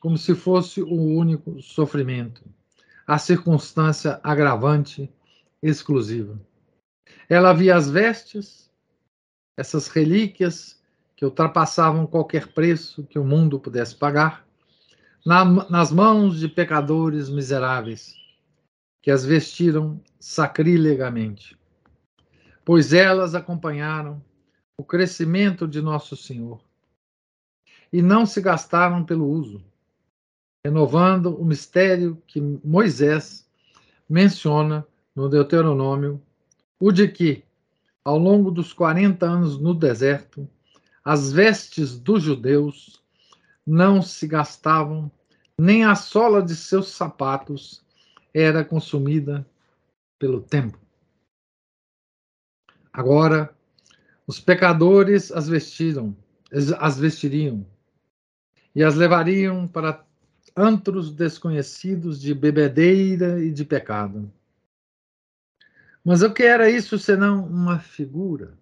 como 0.00 0.16
se 0.16 0.34
fosse 0.34 0.82
o 0.82 0.94
único 0.94 1.60
sofrimento, 1.60 2.42
a 3.06 3.18
circunstância 3.18 4.18
agravante 4.24 5.12
exclusiva. 5.62 6.40
Ela 7.28 7.52
via 7.52 7.76
as 7.76 7.88
vestes, 7.88 8.72
essas 9.56 9.88
relíquias 9.88 10.80
que 11.14 11.24
ultrapassavam 11.24 12.06
qualquer 12.06 12.48
preço 12.48 13.04
que 13.04 13.18
o 13.18 13.24
mundo 13.24 13.60
pudesse 13.60 13.94
pagar, 13.94 14.46
na, 15.24 15.44
nas 15.68 15.92
mãos 15.92 16.40
de 16.40 16.48
pecadores 16.48 17.28
miseráveis 17.28 18.14
que 19.02 19.10
as 19.10 19.24
vestiram 19.24 20.02
sacrilegamente, 20.18 21.58
pois 22.64 22.94
elas 22.94 23.34
acompanharam 23.34 24.22
o 24.78 24.84
crescimento 24.84 25.68
de 25.68 25.82
Nosso 25.82 26.16
Senhor 26.16 26.62
e 27.92 28.00
não 28.00 28.24
se 28.24 28.40
gastaram 28.40 29.04
pelo 29.04 29.28
uso 29.28 29.62
renovando 30.64 31.34
o 31.34 31.44
mistério 31.44 32.22
que 32.26 32.40
Moisés 32.40 33.48
menciona 34.08 34.86
no 35.14 35.28
Deuteronômio, 35.28 36.22
o 36.78 36.92
de 36.92 37.08
que, 37.08 37.44
ao 38.04 38.18
longo 38.18 38.50
dos 38.50 38.72
40 38.72 39.26
anos 39.26 39.58
no 39.58 39.74
deserto, 39.74 40.48
as 41.04 41.32
vestes 41.32 41.98
dos 41.98 42.22
judeus 42.22 43.02
não 43.66 44.02
se 44.02 44.26
gastavam, 44.26 45.10
nem 45.58 45.84
a 45.84 45.94
sola 45.94 46.42
de 46.42 46.54
seus 46.54 46.88
sapatos 46.88 47.82
era 48.32 48.64
consumida 48.64 49.46
pelo 50.18 50.40
tempo. 50.40 50.78
Agora, 52.92 53.54
os 54.26 54.40
pecadores 54.40 55.32
as 55.32 55.48
vestiram, 55.48 56.16
as 56.78 56.98
vestiriam 56.98 57.66
e 58.74 58.82
as 58.82 58.94
levariam 58.94 59.66
para 59.66 60.04
antros 60.56 61.12
desconhecidos 61.12 62.20
de 62.20 62.34
bebedeira 62.34 63.42
e 63.42 63.50
de 63.50 63.64
pecado. 63.64 64.32
Mas 66.04 66.22
o 66.22 66.32
que 66.32 66.42
era 66.42 66.70
isso 66.70 66.98
senão 66.98 67.46
uma 67.46 67.78
figura? 67.78 68.58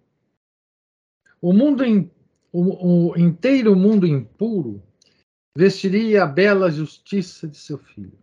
O 1.41 1.53
mundo 1.53 1.85
in, 1.85 2.11
o, 2.51 3.11
o 3.11 3.17
inteiro 3.17 3.75
mundo 3.75 4.05
impuro 4.05 4.83
vestiria 5.55 6.23
a 6.23 6.27
bela 6.27 6.69
justiça 6.69 7.47
de 7.47 7.57
seu 7.57 7.77
filho. 7.77 8.17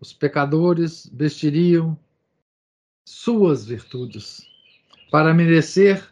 Os 0.00 0.12
pecadores 0.12 1.08
vestiriam 1.12 1.98
suas 3.06 3.66
virtudes 3.66 4.46
para 5.10 5.34
merecer 5.34 6.10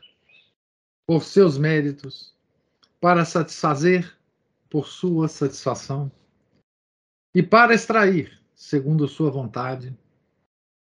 por 1.06 1.24
seus 1.24 1.58
méritos, 1.58 2.34
para 3.00 3.24
satisfazer 3.24 4.16
por 4.68 4.86
sua 4.86 5.26
satisfação 5.26 6.12
e 7.34 7.42
para 7.42 7.74
extrair, 7.74 8.40
segundo 8.54 9.06
sua 9.06 9.30
vontade, 9.30 9.96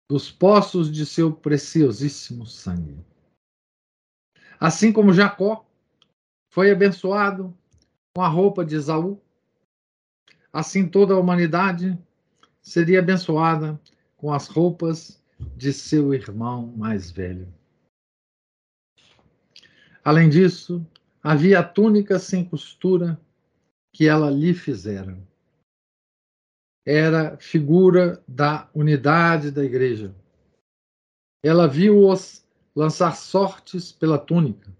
dos 0.09 0.29
poços 0.29 0.91
de 0.91 1.05
seu 1.05 1.33
preciosíssimo 1.33 2.45
sangue. 2.45 2.97
Assim 4.59 4.91
como 4.91 5.13
Jacó 5.13 5.65
foi 6.51 6.71
abençoado 6.71 7.55
com 8.15 8.21
a 8.21 8.27
roupa 8.27 8.65
de 8.65 8.75
Esaú, 8.75 9.19
assim 10.51 10.87
toda 10.87 11.13
a 11.13 11.19
humanidade 11.19 11.97
seria 12.61 12.99
abençoada 12.99 13.79
com 14.17 14.31
as 14.31 14.47
roupas 14.47 15.21
de 15.57 15.73
seu 15.73 16.13
irmão 16.13 16.67
mais 16.77 17.09
velho. 17.09 17.51
Além 20.03 20.29
disso, 20.29 20.85
havia 21.21 21.59
a 21.59 21.63
túnica 21.63 22.19
sem 22.19 22.45
costura 22.45 23.19
que 23.93 24.07
ela 24.07 24.29
lhe 24.29 24.53
fizera 24.53 25.17
era 26.85 27.37
figura 27.37 28.21
da 28.27 28.69
unidade 28.73 29.51
da 29.51 29.63
igreja. 29.63 30.13
Ela 31.43 31.67
viu-os 31.67 32.45
lançar 32.75 33.15
sortes 33.15 33.91
pela 33.91 34.17
túnica. 34.17 34.71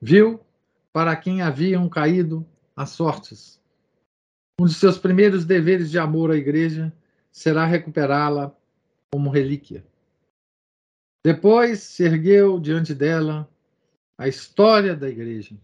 Viu 0.00 0.40
para 0.92 1.14
quem 1.16 1.42
haviam 1.42 1.88
caído 1.88 2.46
as 2.76 2.90
sortes. 2.90 3.60
Um 4.60 4.66
de 4.66 4.74
seus 4.74 4.98
primeiros 4.98 5.44
deveres 5.44 5.90
de 5.90 5.98
amor 5.98 6.30
à 6.30 6.36
igreja 6.36 6.92
será 7.30 7.64
recuperá-la 7.64 8.54
como 9.12 9.30
relíquia. 9.30 9.84
Depois 11.24 11.80
se 11.80 12.04
ergueu 12.04 12.58
diante 12.58 12.94
dela 12.94 13.48
a 14.18 14.28
história 14.28 14.94
da 14.94 15.08
igreja. 15.08 15.56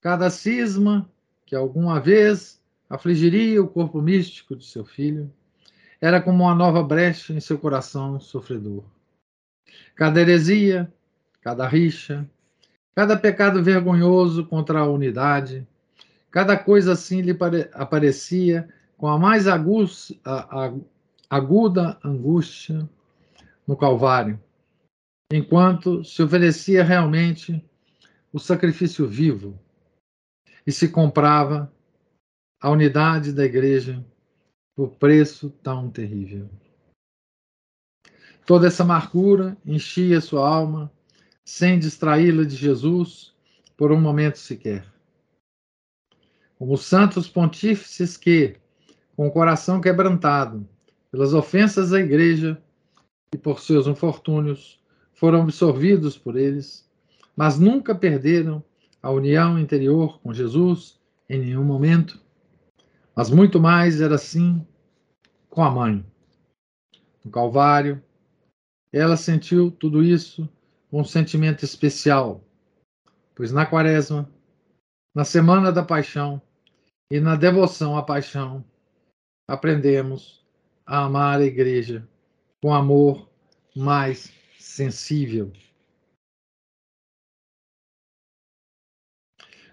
Cada 0.00 0.28
cisma 0.30 1.10
que 1.46 1.54
alguma 1.54 2.00
vez 2.00 2.62
afligiria 2.88 3.62
o 3.62 3.68
corpo 3.68 4.00
místico 4.00 4.54
de 4.54 4.64
seu 4.64 4.84
filho, 4.84 5.32
era 6.00 6.20
como 6.20 6.44
uma 6.44 6.54
nova 6.54 6.82
brecha 6.82 7.32
em 7.32 7.40
seu 7.40 7.58
coração 7.58 8.20
sofredor. 8.20 8.84
Cada 9.94 10.20
heresia, 10.20 10.92
cada 11.40 11.66
rixa, 11.66 12.28
cada 12.94 13.16
pecado 13.16 13.62
vergonhoso 13.62 14.44
contra 14.46 14.80
a 14.80 14.88
unidade, 14.88 15.66
cada 16.30 16.56
coisa 16.56 16.92
assim 16.92 17.20
lhe 17.20 17.36
aparecia 17.72 18.68
com 18.96 19.08
a 19.08 19.18
mais 19.18 19.46
aguda 21.30 21.98
angústia 22.04 22.88
no 23.66 23.76
Calvário, 23.76 24.38
enquanto 25.32 26.04
se 26.04 26.22
oferecia 26.22 26.84
realmente 26.84 27.64
o 28.32 28.38
sacrifício 28.38 29.06
vivo 29.06 29.58
e 30.66 30.72
se 30.72 30.88
comprava 30.88 31.72
a 32.64 32.70
unidade 32.70 33.30
da 33.30 33.44
igreja 33.44 34.02
por 34.74 34.92
preço 34.92 35.50
tão 35.62 35.90
terrível. 35.90 36.48
Toda 38.46 38.68
essa 38.68 38.82
amargura 38.82 39.54
enchia 39.66 40.18
sua 40.18 40.48
alma, 40.48 40.90
sem 41.44 41.78
distraí-la 41.78 42.42
de 42.42 42.56
Jesus 42.56 43.34
por 43.76 43.92
um 43.92 44.00
momento 44.00 44.38
sequer. 44.38 44.82
Como 46.58 46.78
santos 46.78 47.28
pontífices 47.28 48.16
que, 48.16 48.56
com 49.14 49.26
o 49.26 49.30
coração 49.30 49.78
quebrantado 49.78 50.66
pelas 51.10 51.34
ofensas 51.34 51.92
à 51.92 52.00
igreja 52.00 52.58
e 53.30 53.36
por 53.36 53.60
seus 53.60 53.86
infortúnios, 53.86 54.80
foram 55.12 55.42
absorvidos 55.42 56.16
por 56.16 56.34
eles, 56.34 56.88
mas 57.36 57.58
nunca 57.58 57.94
perderam 57.94 58.64
a 59.02 59.10
união 59.10 59.58
interior 59.58 60.18
com 60.22 60.32
Jesus 60.32 60.98
em 61.28 61.38
nenhum 61.40 61.62
momento, 61.62 62.23
mas 63.14 63.30
muito 63.30 63.60
mais 63.60 64.00
era 64.00 64.16
assim 64.16 64.66
com 65.48 65.62
a 65.62 65.70
mãe. 65.70 66.04
No 67.24 67.30
Calvário, 67.30 68.02
ela 68.92 69.16
sentiu 69.16 69.70
tudo 69.70 70.02
isso 70.02 70.48
com 70.90 71.00
um 71.00 71.04
sentimento 71.04 71.64
especial, 71.64 72.44
pois 73.34 73.52
na 73.52 73.64
Quaresma, 73.66 74.30
na 75.14 75.24
Semana 75.24 75.72
da 75.72 75.82
Paixão 75.82 76.40
e 77.10 77.20
na 77.20 77.36
devoção 77.36 77.96
à 77.96 78.02
paixão, 78.02 78.64
aprendemos 79.48 80.44
a 80.84 81.04
amar 81.04 81.40
a 81.40 81.44
Igreja 81.44 82.08
com 82.60 82.74
amor 82.74 83.28
mais 83.76 84.32
sensível. 84.58 85.52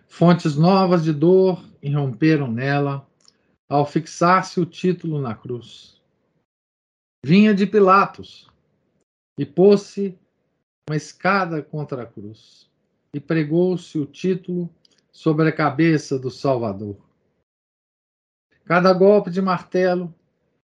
Fontes 0.07 0.55
novas 0.55 1.03
de 1.03 1.13
dor 1.13 1.63
irromperam 1.81 2.51
nela 2.51 3.07
ao 3.71 3.85
fixar-se 3.85 4.59
o 4.59 4.65
título 4.65 5.21
na 5.21 5.33
cruz. 5.33 5.97
Vinha 7.25 7.53
de 7.53 7.65
Pilatos 7.65 8.51
e 9.39 9.45
pôs-se 9.45 10.19
uma 10.89 10.97
escada 10.97 11.63
contra 11.63 12.03
a 12.03 12.05
cruz 12.05 12.69
e 13.13 13.19
pregou-se 13.21 13.97
o 13.97 14.05
título 14.05 14.69
sobre 15.09 15.47
a 15.47 15.53
cabeça 15.53 16.19
do 16.19 16.29
Salvador. 16.29 16.97
Cada 18.65 18.91
golpe 18.91 19.31
de 19.31 19.41
martelo 19.41 20.13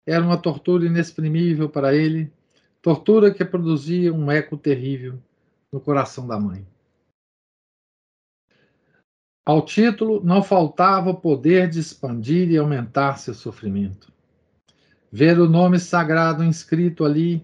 era 0.06 0.22
uma 0.22 0.38
tortura 0.38 0.86
inexprimível 0.86 1.70
para 1.70 1.96
ele, 1.96 2.30
tortura 2.82 3.34
que 3.34 3.46
produzia 3.46 4.14
um 4.14 4.30
eco 4.30 4.58
terrível 4.58 5.18
no 5.72 5.80
coração 5.80 6.28
da 6.28 6.38
mãe. 6.38 6.68
Ao 9.48 9.62
título 9.62 10.22
não 10.26 10.44
faltava 10.44 11.14
poder 11.14 11.70
de 11.70 11.80
expandir 11.80 12.52
e 12.52 12.58
aumentar 12.58 13.18
seu 13.18 13.34
sofrimento. 13.34 14.12
Ver 15.10 15.40
o 15.40 15.48
nome 15.48 15.80
sagrado 15.80 16.44
inscrito 16.44 17.06
ali, 17.06 17.42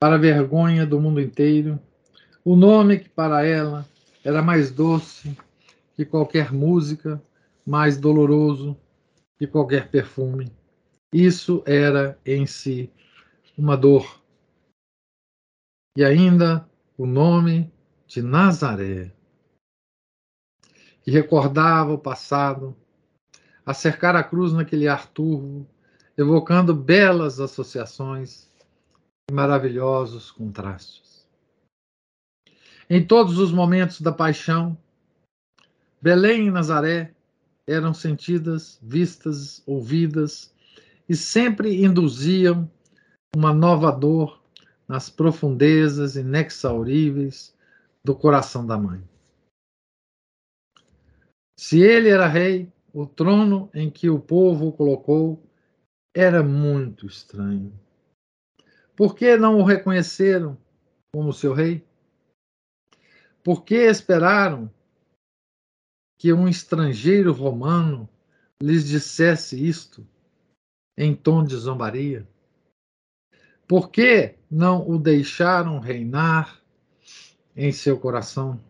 para 0.00 0.14
a 0.14 0.18
vergonha 0.18 0.86
do 0.86 0.98
mundo 0.98 1.20
inteiro, 1.20 1.78
o 2.42 2.56
nome 2.56 3.00
que 3.00 3.10
para 3.10 3.44
ela 3.44 3.86
era 4.24 4.40
mais 4.40 4.70
doce 4.70 5.36
que 5.94 6.02
qualquer 6.02 6.50
música, 6.50 7.22
mais 7.66 7.98
doloroso 7.98 8.74
que 9.38 9.46
qualquer 9.46 9.90
perfume. 9.90 10.50
Isso 11.12 11.62
era 11.66 12.18
em 12.24 12.46
si 12.46 12.90
uma 13.54 13.76
dor. 13.76 14.22
E 15.94 16.02
ainda 16.02 16.66
o 16.96 17.04
nome 17.04 17.70
de 18.06 18.22
Nazaré, 18.22 19.12
que 21.08 21.12
recordava 21.12 21.94
o 21.94 21.98
passado, 21.98 22.76
a 23.64 23.72
cercar 23.72 24.14
a 24.14 24.22
cruz 24.22 24.52
naquele 24.52 24.86
ar 24.86 25.06
turvo, 25.06 25.66
evocando 26.18 26.74
belas 26.74 27.40
associações 27.40 28.46
e 29.30 29.32
maravilhosos 29.32 30.30
contrastes. 30.30 31.26
Em 32.90 33.02
todos 33.02 33.38
os 33.38 33.50
momentos 33.50 34.02
da 34.02 34.12
paixão, 34.12 34.76
Belém 35.98 36.48
e 36.48 36.50
Nazaré 36.50 37.14
eram 37.66 37.94
sentidas, 37.94 38.78
vistas, 38.82 39.62
ouvidas 39.64 40.52
e 41.08 41.16
sempre 41.16 41.82
induziam 41.82 42.70
uma 43.34 43.54
nova 43.54 43.90
dor 43.90 44.42
nas 44.86 45.08
profundezas 45.08 46.16
inexauríveis 46.16 47.56
do 48.04 48.14
coração 48.14 48.66
da 48.66 48.76
mãe. 48.76 49.07
Se 51.58 51.80
ele 51.80 52.08
era 52.08 52.28
rei, 52.28 52.72
o 52.94 53.04
trono 53.04 53.68
em 53.74 53.90
que 53.90 54.08
o 54.08 54.20
povo 54.20 54.68
o 54.68 54.72
colocou 54.72 55.42
era 56.14 56.40
muito 56.40 57.04
estranho. 57.04 57.72
Por 58.94 59.16
que 59.16 59.36
não 59.36 59.58
o 59.58 59.64
reconheceram 59.64 60.56
como 61.12 61.32
seu 61.32 61.52
rei? 61.52 61.84
Por 63.42 63.64
que 63.64 63.74
esperaram 63.74 64.72
que 66.16 66.32
um 66.32 66.46
estrangeiro 66.46 67.32
romano 67.32 68.08
lhes 68.62 68.86
dissesse 68.86 69.60
isto 69.60 70.06
em 70.96 71.12
tom 71.12 71.42
de 71.42 71.56
zombaria? 71.56 72.24
Por 73.66 73.90
que 73.90 74.36
não 74.48 74.88
o 74.88 74.96
deixaram 74.96 75.80
reinar 75.80 76.62
em 77.56 77.72
seu 77.72 77.98
coração? 77.98 78.62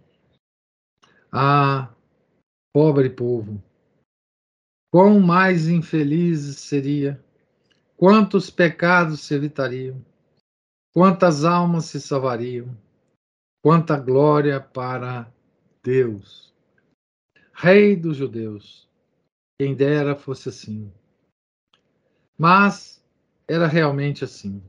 Ah, 1.30 1.92
pobre 2.72 3.10
povo! 3.10 3.62
Quão 4.90 5.20
mais 5.20 5.68
infeliz 5.68 6.58
seria, 6.58 7.22
quantos 7.96 8.50
pecados 8.50 9.20
se 9.20 9.34
evitariam, 9.34 10.04
quantas 10.94 11.44
almas 11.44 11.86
se 11.86 12.00
salvariam, 12.00 12.76
quanta 13.62 13.98
glória 13.98 14.60
para 14.60 15.32
Deus! 15.82 16.48
Rei 17.60 17.96
dos 17.96 18.16
judeus. 18.16 18.88
Quem 19.60 19.74
dera 19.74 20.14
fosse 20.14 20.48
assim. 20.48 20.92
Mas 22.38 23.04
era 23.48 23.66
realmente 23.66 24.22
assim. 24.22 24.62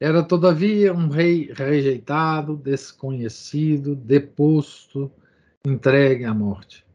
Era, 0.00 0.22
todavia, 0.22 0.94
um 0.94 1.08
rei 1.08 1.52
rejeitado, 1.52 2.56
desconhecido, 2.56 3.96
deposto, 3.96 5.10
entregue 5.66 6.24
à 6.24 6.32
morte. 6.32 6.86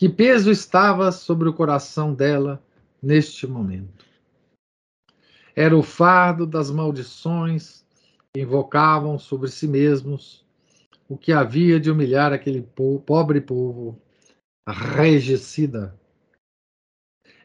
Que 0.00 0.08
peso 0.08 0.50
estava 0.50 1.12
sobre 1.12 1.46
o 1.46 1.52
coração 1.52 2.14
dela 2.14 2.64
neste 3.02 3.46
momento? 3.46 4.06
Era 5.54 5.76
o 5.76 5.82
fardo 5.82 6.46
das 6.46 6.70
maldições 6.70 7.84
que 8.32 8.40
invocavam 8.40 9.18
sobre 9.18 9.50
si 9.50 9.68
mesmos 9.68 10.42
o 11.06 11.18
que 11.18 11.34
havia 11.34 11.78
de 11.78 11.90
humilhar 11.90 12.32
aquele 12.32 12.62
pobre 13.04 13.42
povo 13.42 14.00
regicida. 14.66 15.94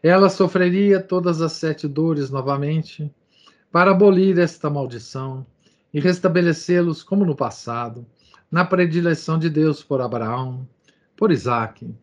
Ela 0.02 0.30
sofreria 0.30 1.04
todas 1.04 1.41
as 1.41 1.52
sete 1.52 1.89
dores 1.89 2.30
novamente 2.30 3.13
para 3.70 3.91
abolir 3.91 4.39
esta 4.39 4.70
maldição 4.70 5.46
e 5.94 6.00
restabelecê-los 6.00 7.04
como 7.04 7.26
no 7.26 7.36
passado, 7.36 8.08
na 8.50 8.63
predileção 8.63 9.38
de 9.38 9.50
Deus 9.50 9.84
por 9.84 10.00
Abraão, 10.00 10.65
por 11.18 11.34
Isaque 11.34 11.94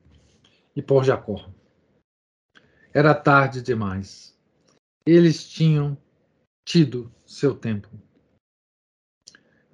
e 0.74 0.82
por 0.82 1.04
Jacó. 1.04 1.48
Era 2.92 3.14
tarde 3.14 3.62
demais. 3.62 4.38
Eles 5.06 5.48
tinham 5.48 5.96
tido 6.64 7.12
seu 7.26 7.54
tempo 7.54 7.88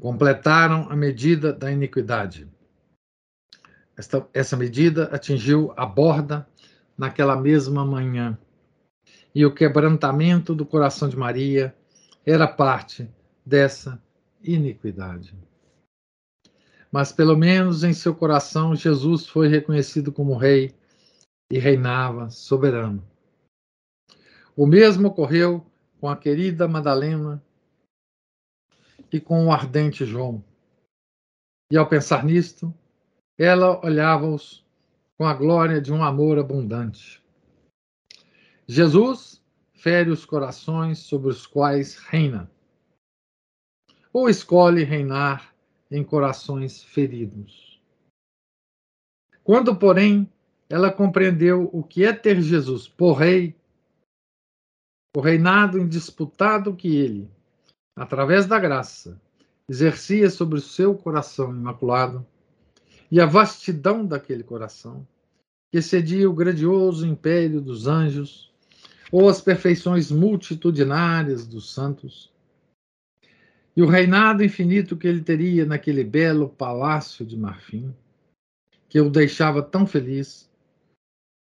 completaram 0.01 0.89
a 0.91 0.97
medida 0.97 1.53
da 1.53 1.71
iniquidade. 1.71 2.49
Esta, 3.97 4.27
essa 4.33 4.57
medida 4.57 5.05
atingiu 5.05 5.73
a 5.77 5.85
borda 5.85 6.47
naquela 6.97 7.37
mesma 7.37 7.85
manhã. 7.85 8.39
E 9.35 9.45
o 9.45 9.53
quebrantamento 9.55 10.55
do 10.55 10.65
coração 10.65 11.09
de 11.09 11.17
Maria 11.17 11.75
era 12.25 12.47
parte 12.47 13.09
dessa 13.45 14.01
iniquidade. 14.43 15.35
Mas 16.91 17.13
pelo 17.13 17.37
menos 17.37 17.85
em 17.85 17.93
seu 17.93 18.15
coração 18.15 18.75
Jesus 18.75 19.27
foi 19.27 19.49
reconhecido 19.49 20.13
como 20.13 20.37
rei 20.37 20.75
e 21.51 21.59
reinava 21.59 22.31
soberano. 22.31 23.07
O 24.57 24.67
mesmo 24.67 25.09
ocorreu 25.09 25.65
com 26.01 26.09
a 26.09 26.17
querida 26.17 26.69
Madalena 26.69 27.43
e 29.13 29.21
com 29.21 29.47
o 29.47 29.53
ardente 29.53 30.05
João. 30.05 30.45
E 31.71 31.77
ao 31.77 31.89
pensar 31.89 32.25
nisto, 32.25 32.73
ela 33.37 33.85
olhava-os 33.85 34.67
com 35.17 35.25
a 35.25 35.35
glória 35.35 35.81
de 35.81 35.93
um 35.93 36.03
amor 36.03 36.39
abundante. 36.39 37.23
Jesus 38.67 39.43
fere 39.73 40.11
os 40.11 40.25
corações 40.25 40.99
sobre 40.99 41.31
os 41.31 41.47
quais 41.47 41.97
reina, 41.97 42.51
ou 44.13 44.29
escolhe 44.29 44.85
reinar 44.85 45.55
em 45.91 46.05
corações 46.05 46.83
feridos. 46.83 47.81
Quando, 49.43 49.75
porém, 49.75 50.31
ela 50.68 50.92
compreendeu 50.92 51.70
o 51.72 51.83
que 51.83 52.04
é 52.04 52.12
ter 52.12 52.40
Jesus 52.42 52.87
por 52.87 53.14
rei, 53.14 53.57
o 55.16 55.20
reinado 55.20 55.78
indisputado 55.78 56.76
que 56.76 56.94
ele, 56.94 57.31
através 57.96 58.46
da 58.46 58.59
graça, 58.59 59.20
exercia 59.68 60.31
sobre 60.31 60.59
o 60.59 60.62
seu 60.62 60.94
coração 60.94 61.50
imaculado 61.50 62.26
e 63.11 63.20
a 63.20 63.26
vastidão 63.26 64.04
daquele 64.07 64.42
coração, 64.42 65.07
que 65.70 65.78
excedia 65.78 66.28
o 66.28 66.35
grandioso 66.35 67.07
império 67.07 67.61
dos 67.61 67.87
anjos 67.87 68.52
ou 69.11 69.28
as 69.28 69.40
perfeições 69.40 70.11
multitudinárias 70.11 71.46
dos 71.46 71.72
santos, 71.72 72.31
e 73.74 73.83
o 73.83 73.87
reinado 73.87 74.44
infinito 74.44 74.96
que 74.96 75.07
ele 75.07 75.22
teria 75.22 75.64
naquele 75.64 76.04
belo 76.04 76.48
palácio 76.48 77.24
de 77.24 77.37
marfim, 77.37 77.94
que 78.88 79.00
o 79.00 79.09
deixava 79.09 79.62
tão 79.62 79.87
feliz, 79.87 80.48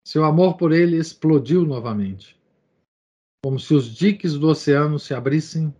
seu 0.05 0.23
amor 0.23 0.57
por 0.57 0.71
ele 0.71 0.97
explodiu 0.97 1.65
novamente, 1.65 2.39
como 3.43 3.59
se 3.59 3.73
os 3.73 3.93
diques 3.93 4.37
do 4.37 4.47
oceano 4.47 4.99
se 4.99 5.13
abrissem 5.13 5.73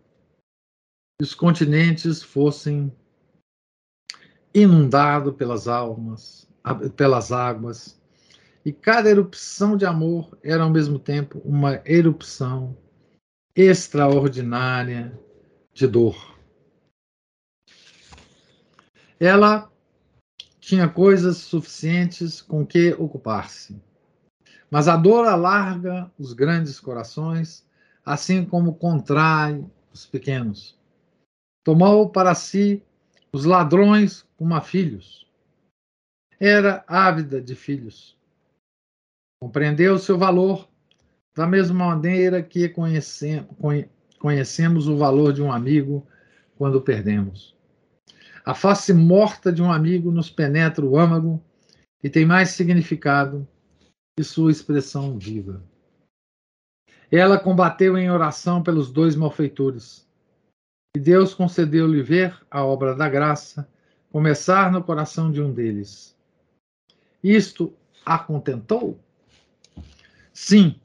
os 1.22 1.34
continentes 1.34 2.22
fossem 2.22 2.94
inundados 4.54 5.34
pelas 5.36 5.68
almas, 5.68 6.50
pelas 6.98 7.32
águas, 7.32 8.02
e 8.66 8.74
cada 8.74 9.10
erupção 9.10 9.78
de 9.78 9.86
amor 9.86 10.38
era 10.44 10.64
ao 10.64 10.70
mesmo 10.70 11.00
tempo 11.00 11.40
uma 11.46 11.82
erupção 11.86 12.76
extraordinária 13.56 15.18
de 15.74 15.88
dor. 15.88 16.36
Ela 19.18 19.72
tinha 20.60 20.90
coisas 20.90 21.38
suficientes 21.38 22.42
com 22.42 22.66
que 22.66 22.94
ocupar-se. 22.94 23.80
Mas 24.70 24.88
a 24.88 24.98
dor 24.98 25.28
alarga 25.28 26.12
os 26.18 26.34
grandes 26.34 26.80
corações, 26.80 27.66
assim 28.06 28.46
como 28.46 28.76
contrai 28.76 29.66
os 29.94 30.06
pequenos 30.06 30.76
tomou 31.66 32.08
para 32.08 32.34
si 32.36 32.82
os 33.34 33.44
ladrões 33.44 34.26
como 34.38 34.54
a 34.54 34.62
filhos. 34.62 35.28
Era 36.40 36.86
ávida 36.88 37.42
de 37.42 37.56
filhos. 37.56 38.16
Compreendeu 39.42 39.98
seu 39.98 40.18
valor 40.18 40.70
da 41.36 41.48
mesma 41.48 41.88
maneira 41.88 42.44
que 42.44 42.70
conhecemos 42.70 44.88
o 44.88 44.96
valor 44.96 45.34
de 45.34 45.42
um 45.42 45.52
amigo 45.52 46.08
quando 46.56 46.82
perdemos. 46.82 47.56
A 48.46 48.54
face 48.54 48.94
morta 48.94 49.52
de 49.52 49.62
um 49.62 49.72
amigo 49.72 50.12
nos 50.12 50.30
penetra 50.30 50.86
o 50.86 50.98
âmago 50.98 51.44
e 52.04 52.10
tem 52.10 52.26
mais 52.26 52.50
significado 52.50 53.48
que 54.18 54.24
sua 54.24 54.50
expressão 54.50 55.20
viva. 55.20 55.62
Ela 57.12 57.38
combateu 57.38 57.98
em 57.98 58.10
oração 58.10 58.64
pelos 58.64 58.92
dois 58.92 59.16
malfeitores. 59.16 60.08
E 60.96 61.00
Deus 61.00 61.34
concedeu-lhe 61.34 62.02
ver 62.02 62.36
a 62.50 62.64
obra 62.64 62.96
da 62.96 63.10
graça 63.10 63.68
começar 64.10 64.72
no 64.72 64.82
coração 64.82 65.30
de 65.30 65.42
um 65.42 65.52
deles. 65.52 66.16
Isto 67.22 67.74
a 68.06 68.18
contentou? 68.18 68.98
Sim, 70.32 70.80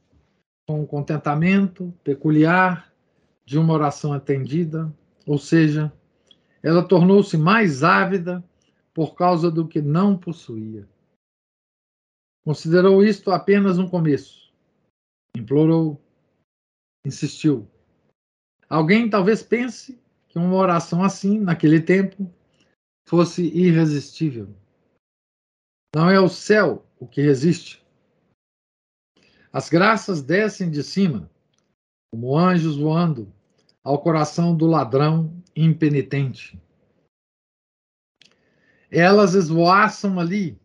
com 0.67 0.83
o 0.83 0.87
contentamento 0.87 1.95
peculiar 2.03 2.93
de 3.45 3.59
uma 3.59 3.75
oração 3.75 4.13
atendida, 4.13 4.93
ou 5.25 5.39
seja, 5.39 5.93
ela 6.63 6.83
tornou-se 6.83 7.37
mais 7.37 7.85
ávida 7.85 8.43
por 8.93 9.15
causa 9.15 9.51
do 9.51 9.67
que 9.67 9.81
não 9.81 10.17
possuía. 10.17 10.89
Considerou 12.45 13.05
isto 13.05 13.31
apenas 13.31 13.79
um 13.79 13.89
começo. 13.89 14.53
Implorou, 15.37 16.01
insistiu. 17.07 17.69
Alguém 18.69 19.11
talvez 19.11 19.43
pense 19.43 20.01
que 20.29 20.39
uma 20.39 20.55
oração 20.55 21.03
assim, 21.03 21.39
naquele 21.39 21.81
tempo, 21.81 22.33
fosse 23.07 23.43
irresistível. 23.43 24.55
Não 25.95 26.09
é 26.09 26.21
o 26.21 26.29
céu 26.29 26.87
o 26.99 27.07
que 27.07 27.21
resiste. 27.21 27.85
As 29.53 29.69
graças 29.69 30.23
descem 30.23 30.71
de 30.71 30.85
cima, 30.85 31.29
como 32.13 32.39
anjos 32.39 32.77
voando, 32.77 33.33
ao 33.83 34.01
coração 34.01 34.57
do 34.57 34.67
ladrão 34.67 35.43
impenitente. 35.57 36.61
Elas 38.89 39.35
esvoaçam 39.35 40.21
ali, 40.21 40.57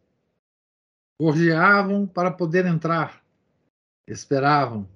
gorjeavam 1.20 2.06
para 2.06 2.32
poder 2.32 2.66
entrar, 2.66 3.24
esperavam, 4.08 4.88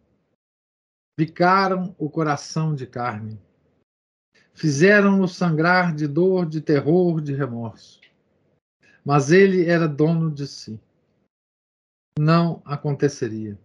picaram 1.18 1.96
o 1.98 2.10
coração 2.10 2.76
de 2.76 2.86
carne. 2.86 3.40
Fizeram-no 4.54 5.28
sangrar 5.28 5.96
de 5.96 6.08
dor, 6.08 6.46
de 6.46 6.60
terror, 6.60 7.22
de 7.22 7.34
remorso. 7.34 8.02
Mas 9.06 9.32
ele 9.32 9.66
era 9.66 9.88
dono 9.88 10.30
de 10.30 10.46
si. 10.46 10.80
Não 12.20 12.62
aconteceria. 12.66 13.58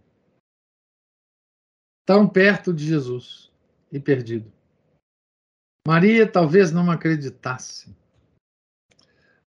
Tão 2.07 2.29
perto 2.29 2.73
de 2.73 2.87
Jesus 2.87 3.51
e 3.91 3.99
perdido. 3.99 4.53
Maria 5.87 6.31
talvez 6.31 6.71
não 6.71 6.91
acreditasse. 6.91 7.95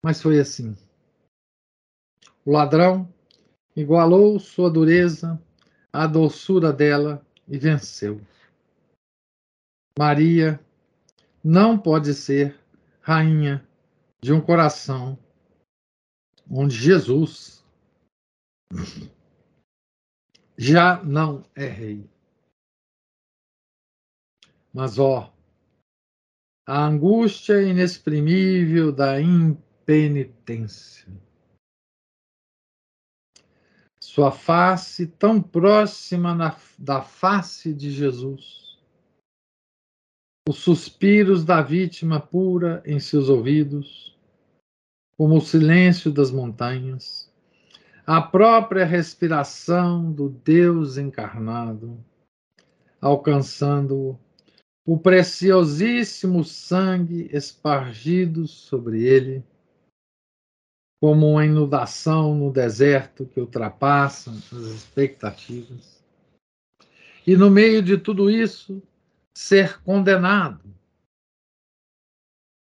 Mas 0.02 0.20
foi 0.20 0.40
assim. 0.40 0.76
O 2.46 2.52
ladrão 2.52 3.12
igualou 3.74 4.38
sua 4.38 4.70
dureza 4.70 5.42
à 5.92 6.06
doçura 6.06 6.72
dela 6.72 7.26
e 7.48 7.58
venceu. 7.58 8.20
Maria 9.98 10.60
não 11.42 11.76
pode 11.76 12.14
ser 12.14 12.56
rainha 13.00 13.66
de 14.22 14.32
um 14.32 14.40
coração 14.40 15.18
onde 16.48 16.76
Jesus 16.76 17.64
já 20.56 21.02
não 21.02 21.44
é 21.52 21.66
rei. 21.66 22.08
Mas, 24.72 25.00
ó, 25.00 25.34
a 26.64 26.86
angústia 26.86 27.60
inexprimível 27.60 28.92
da 28.92 29.20
impenitência 29.20 31.25
sua 34.16 34.32
face 34.32 35.06
tão 35.06 35.42
próxima 35.42 36.34
na, 36.34 36.56
da 36.78 37.02
face 37.02 37.74
de 37.74 37.90
Jesus. 37.90 38.78
Os 40.48 40.56
suspiros 40.56 41.44
da 41.44 41.60
vítima 41.60 42.18
pura 42.18 42.82
em 42.86 42.98
seus 42.98 43.28
ouvidos, 43.28 44.18
como 45.18 45.36
o 45.36 45.40
silêncio 45.42 46.10
das 46.10 46.30
montanhas, 46.30 47.30
a 48.06 48.22
própria 48.22 48.86
respiração 48.86 50.10
do 50.10 50.30
Deus 50.30 50.96
encarnado, 50.96 52.02
alcançando 52.98 54.18
o 54.86 54.96
preciosíssimo 54.96 56.42
sangue 56.42 57.28
espargido 57.30 58.48
sobre 58.48 59.04
ele 59.04 59.44
como 61.00 61.30
uma 61.30 61.44
inundação 61.44 62.34
no 62.34 62.50
deserto 62.50 63.26
que 63.26 63.40
ultrapassa 63.40 64.30
as 64.30 64.52
expectativas. 64.52 66.02
E 67.26 67.36
no 67.36 67.50
meio 67.50 67.82
de 67.82 67.98
tudo 67.98 68.30
isso, 68.30 68.82
ser 69.34 69.82
condenado, 69.82 70.62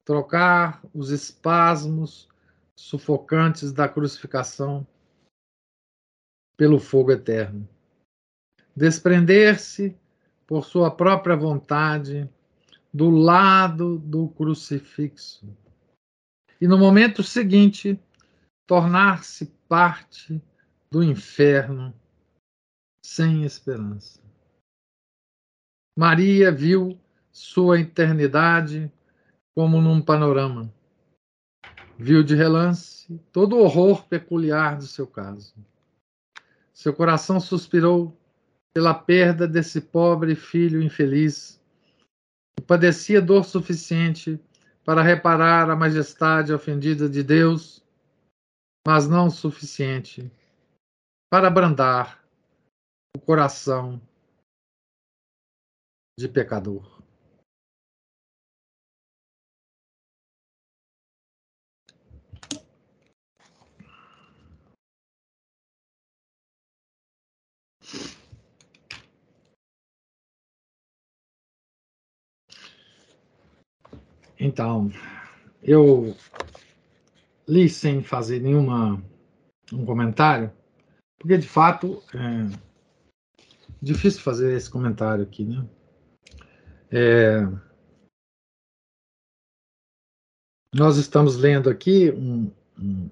trocar 0.06 0.84
os 0.94 1.10
espasmos 1.10 2.28
sufocantes 2.76 3.72
da 3.72 3.88
crucificação 3.90 4.86
pelo 6.56 6.80
fogo 6.80 7.12
eterno, 7.12 7.68
desprender-se 8.76 9.98
por 10.46 10.66
sua 10.66 10.92
própria 10.92 11.36
vontade 11.36 12.30
do 12.94 13.10
lado 13.10 13.98
do 14.00 14.30
crucifixo. 14.30 15.48
E 16.60 16.68
no 16.68 16.78
momento 16.78 17.24
seguinte, 17.24 18.00
tornar-se 18.70 19.48
parte 19.68 20.40
do 20.92 21.04
inferno 21.04 21.92
sem 23.04 23.44
esperança. 23.44 24.22
Maria 25.98 26.52
viu 26.52 26.96
sua 27.32 27.80
eternidade 27.80 28.92
como 29.56 29.82
num 29.82 30.00
panorama. 30.00 30.72
Viu 31.98 32.24
de 32.24 32.36
relance 32.36 33.20
todo 33.32 33.56
o 33.56 33.64
horror 33.64 34.06
peculiar 34.06 34.78
do 34.78 34.86
seu 34.86 35.08
caso. 35.08 35.56
Seu 36.72 36.94
coração 36.94 37.40
suspirou 37.40 38.16
pela 38.72 38.94
perda 38.94 39.48
desse 39.48 39.82
pobre 39.82 40.36
filho 40.36 40.80
infeliz, 40.80 41.60
que 42.56 42.64
padecia 42.64 43.20
dor 43.20 43.46
suficiente 43.46 44.40
para 44.86 45.02
reparar 45.02 45.72
a 45.72 45.76
majestade 45.76 46.54
ofendida 46.54 47.10
de 47.10 47.24
Deus 47.24 47.84
mas 48.90 49.08
não 49.08 49.28
o 49.28 49.30
suficiente 49.30 50.32
para 51.32 51.48
abrandar 51.48 52.26
o 53.16 53.22
coração 53.22 54.02
de 56.20 56.28
pecador. 56.28 57.00
Então, 74.40 74.90
eu 75.62 76.18
li 77.50 77.68
sem 77.68 78.04
fazer 78.04 78.40
nenhuma 78.40 79.04
um 79.74 79.84
comentário, 79.84 80.54
porque 81.18 81.36
de 81.36 81.48
fato 81.48 82.04
é 82.14 82.70
difícil 83.82 84.22
fazer 84.22 84.56
esse 84.56 84.70
comentário 84.70 85.24
aqui, 85.24 85.44
né? 85.44 85.68
É, 86.92 87.42
nós 90.74 90.98
estamos 90.98 91.38
lendo 91.38 91.70
aqui 91.70 92.12
um, 92.12 92.52
um, 92.80 93.10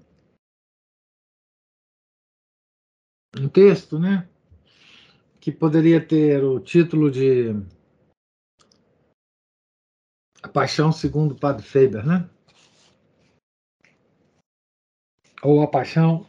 um 3.39 3.49
texto, 3.49 3.97
né? 3.97 4.29
Que 5.41 5.51
poderia 5.51 6.05
ter 6.05 6.43
o 6.43 6.59
título 6.59 7.09
de 7.09 7.49
A 10.43 10.47
Paixão 10.47 10.91
segundo 10.91 11.31
o 11.31 11.39
Padre 11.39 11.63
Faber, 11.65 12.05
né? 12.05 12.29
Ou 15.41 15.61
a 15.61 15.67
paixão 15.67 16.25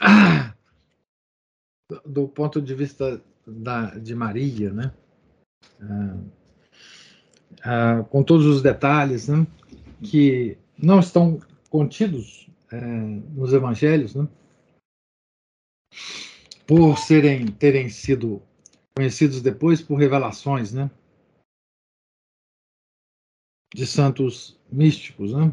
do 2.06 2.28
ponto 2.28 2.60
de 2.60 2.74
vista 2.74 3.22
da, 3.46 3.94
de 3.96 4.14
Maria, 4.14 4.72
né? 4.72 4.92
Ah, 5.80 6.16
ah, 7.62 8.02
com 8.04 8.22
todos 8.22 8.46
os 8.46 8.62
detalhes, 8.62 9.28
né? 9.28 9.46
Que 10.02 10.56
não 10.78 11.00
estão 11.00 11.40
contidos 11.68 12.48
é, 12.72 12.80
nos 12.80 13.52
evangelhos, 13.52 14.14
né? 14.14 14.28
por 16.66 16.96
serem 16.98 17.48
terem 17.48 17.88
sido 17.88 18.40
conhecidos 18.94 19.42
depois 19.42 19.82
por 19.82 19.96
revelações, 19.96 20.72
né? 20.72 20.88
de 23.74 23.86
santos 23.86 24.58
místicos, 24.70 25.32
né? 25.32 25.52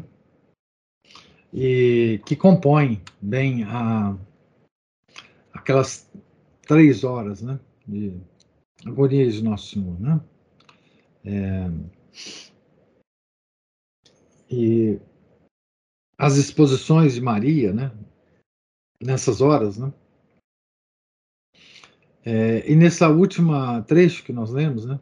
E 1.52 2.20
que 2.26 2.36
compõem 2.36 3.02
bem 3.20 3.64
a, 3.64 4.16
aquelas 5.52 6.10
três 6.62 7.04
horas, 7.04 7.42
né? 7.42 7.58
De 7.86 8.20
agonia 8.84 9.30
de 9.30 9.42
Nosso 9.42 9.70
Senhor, 9.70 9.98
né? 10.00 10.20
É, 11.24 11.70
e 14.50 15.00
as 16.16 16.36
exposições 16.36 17.14
de 17.14 17.20
Maria, 17.20 17.72
né? 17.72 17.92
Nessas 19.02 19.40
horas, 19.40 19.78
né? 19.78 19.92
É, 22.24 22.70
e 22.70 22.76
nessa 22.76 23.08
última 23.08 23.82
trecho 23.82 24.22
que 24.22 24.32
nós 24.32 24.50
lemos, 24.50 24.84
né? 24.84 25.00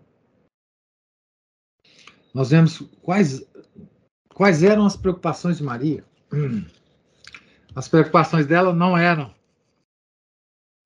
nós 2.37 2.51
vemos 2.51 2.81
quais, 3.01 3.43
quais 4.29 4.63
eram 4.63 4.85
as 4.85 4.95
preocupações 4.95 5.57
de 5.57 5.63
Maria. 5.63 6.05
As 7.75 7.89
preocupações 7.89 8.47
dela 8.47 8.73
não 8.73 8.97
eram 8.97 9.35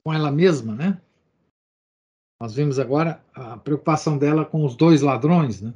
com 0.05 0.13
ela 0.13 0.31
mesma, 0.31 0.75
né? 0.75 1.01
Nós 2.41 2.55
vimos 2.55 2.79
agora 2.79 3.23
a 3.35 3.59
preocupação 3.59 4.17
dela 4.17 4.45
com 4.45 4.65
os 4.65 4.75
dois 4.75 5.03
ladrões, 5.03 5.61
né? 5.61 5.75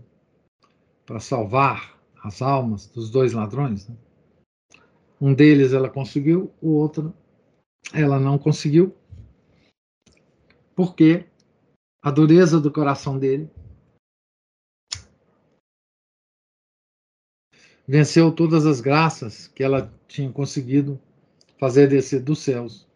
Para 1.05 1.21
salvar 1.21 1.95
as 2.23 2.41
almas 2.41 2.87
dos 2.87 3.11
dois 3.11 3.35
ladrões. 3.35 3.87
Né? 3.87 3.97
Um 5.21 5.35
deles 5.35 5.73
ela 5.75 5.91
conseguiu, 5.91 6.53
o 6.61 6.71
outro 6.71 7.15
ela 7.93 8.19
não 8.19 8.39
conseguiu, 8.39 8.95
porque 10.75 11.27
a 12.03 12.11
dureza 12.11 12.59
do 12.59 12.73
coração 12.73 13.19
dele 13.19 13.51
venceu 17.87 18.33
todas 18.33 18.67
as 18.67 18.81
graças 18.81 19.49
que 19.49 19.63
ela 19.63 19.93
tinha 20.09 20.33
conseguido 20.33 21.01
fazer 21.59 21.89
descer 21.89 22.23
dos 22.23 22.41
céus 22.41 22.87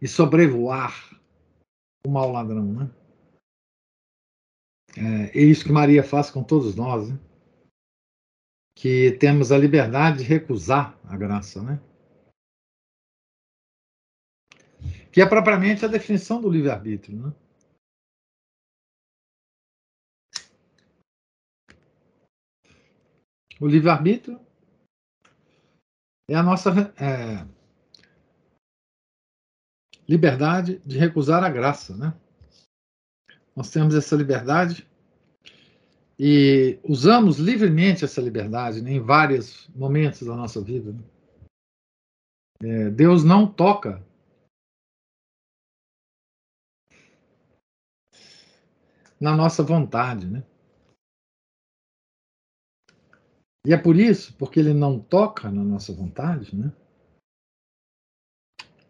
e 0.00 0.06
sobrevoar 0.06 1.18
o 2.06 2.10
mau 2.10 2.30
ladrão, 2.30 2.72
né? 2.72 2.90
É, 4.96 5.38
é 5.38 5.42
isso 5.42 5.64
que 5.64 5.72
Maria 5.72 6.02
faz 6.02 6.30
com 6.30 6.42
todos 6.42 6.74
nós, 6.74 7.10
né? 7.10 7.18
que 8.76 9.12
temos 9.12 9.50
a 9.50 9.58
liberdade 9.58 10.18
de 10.18 10.24
recusar 10.24 10.98
a 11.04 11.16
graça, 11.16 11.62
né? 11.62 11.80
Que 15.10 15.22
é 15.22 15.26
propriamente 15.26 15.82
a 15.84 15.88
definição 15.88 16.42
do 16.42 16.50
livre-arbítrio, 16.50 17.16
né? 17.16 17.32
O 23.60 23.66
livre-arbítrio 23.66 24.38
é 26.28 26.34
a 26.34 26.42
nossa 26.42 26.70
é, 27.00 27.46
liberdade 30.08 30.78
de 30.80 30.98
recusar 30.98 31.42
a 31.42 31.48
graça, 31.48 31.96
né? 31.96 32.14
Nós 33.54 33.70
temos 33.70 33.94
essa 33.94 34.14
liberdade 34.14 34.86
e 36.18 36.78
usamos 36.84 37.38
livremente 37.38 38.04
essa 38.04 38.20
liberdade 38.20 38.82
né, 38.82 38.92
em 38.92 39.00
vários 39.00 39.68
momentos 39.68 40.26
da 40.26 40.36
nossa 40.36 40.60
vida. 40.60 40.92
Né? 40.92 41.02
É, 42.62 42.90
Deus 42.90 43.24
não 43.24 43.50
toca 43.50 44.04
na 49.18 49.34
nossa 49.34 49.62
vontade, 49.62 50.26
né? 50.26 50.44
E 53.66 53.72
é 53.72 53.76
por 53.76 53.96
isso, 53.96 54.32
porque 54.36 54.60
ele 54.60 54.72
não 54.72 55.00
toca 55.00 55.50
na 55.50 55.64
nossa 55.64 55.92
vontade, 55.92 56.54
né? 56.54 56.72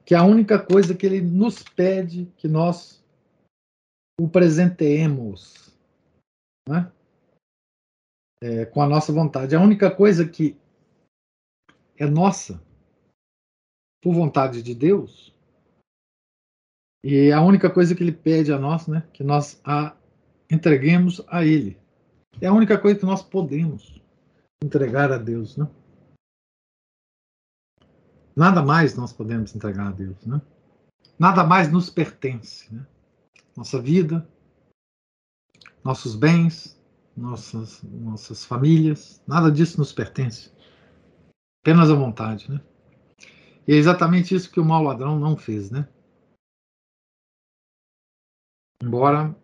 Que 0.05 0.15
a 0.15 0.23
única 0.23 0.62
coisa 0.62 0.95
que 0.95 1.07
ele 1.07 1.23
nos 1.23 1.62
pede 1.62 2.27
que 2.37 2.47
nós 2.47 3.03
o 4.21 4.29
presenteemos, 4.29 5.75
né? 6.69 6.93
É, 8.43 8.67
com 8.67 8.83
a 8.83 8.87
nossa 8.87 9.15
vontade. 9.15 9.57
A 9.57 9.61
única 9.62 9.91
coisa 9.91 10.29
que 10.29 10.55
é 11.97 12.05
nossa, 12.05 12.62
por 14.03 14.12
vontade 14.12 14.62
de 14.62 14.75
Deus, 14.75 15.35
e 17.03 17.33
a 17.33 17.41
única 17.41 17.73
coisa 17.73 17.95
que 17.95 18.03
ele 18.03 18.12
pede 18.12 18.53
a 18.53 18.59
nós, 18.59 18.87
né? 18.87 19.09
Que 19.15 19.25
nós 19.25 19.59
a 19.65 19.97
entreguemos 20.51 21.25
a 21.29 21.47
ele. 21.47 21.81
É 22.43 22.47
a 22.47 22.53
única 22.53 22.79
coisa 22.79 23.01
que 23.01 23.07
nós 23.07 23.23
podemos 23.23 24.05
entregar 24.62 25.12
a 25.12 25.19
Deus, 25.19 25.57
né? 25.57 25.69
Nada 28.35 28.62
mais 28.62 28.95
nós 28.97 29.12
podemos 29.12 29.55
entregar 29.55 29.88
a 29.88 29.92
Deus, 29.92 30.25
né? 30.27 30.40
Nada 31.19 31.45
mais 31.45 31.71
nos 31.71 31.88
pertence, 31.88 32.73
né? 32.75 32.87
Nossa 33.57 33.81
vida, 33.81 34.29
nossos 35.83 36.14
bens, 36.14 36.79
nossas, 37.16 37.83
nossas 37.83 38.45
famílias, 38.45 39.23
nada 39.27 39.51
disso 39.51 39.79
nos 39.79 39.92
pertence. 39.92 40.53
Apenas 41.62 41.90
a 41.90 41.95
vontade, 41.95 42.51
né? 42.51 42.61
E 43.66 43.73
é 43.73 43.77
exatamente 43.77 44.35
isso 44.35 44.51
que 44.51 44.61
o 44.61 44.64
mau 44.64 44.83
ladrão 44.83 45.19
não 45.19 45.37
fez, 45.37 45.71
né? 45.71 45.88
Embora, 48.83 49.35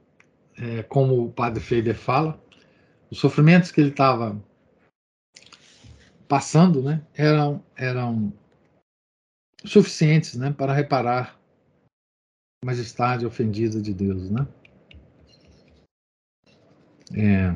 é, 0.57 0.83
como 0.83 1.25
o 1.25 1.33
padre 1.33 1.62
Feider 1.62 1.96
fala, 1.96 2.40
os 3.11 3.18
sofrimentos 3.18 3.72
que 3.72 3.81
ele 3.81 3.90
estava 3.90 4.40
passando, 6.33 6.83
né, 6.83 7.07
eram, 7.12 7.62
eram 7.77 8.33
suficientes 9.66 10.35
né, 10.35 10.51
para 10.51 10.73
reparar 10.73 11.38
a 12.64 12.66
majestade 12.66 13.27
ofendida 13.27 13.83
de 13.83 13.92
Deus. 13.92 14.31
Né? 14.31 14.49
É... 17.14 17.51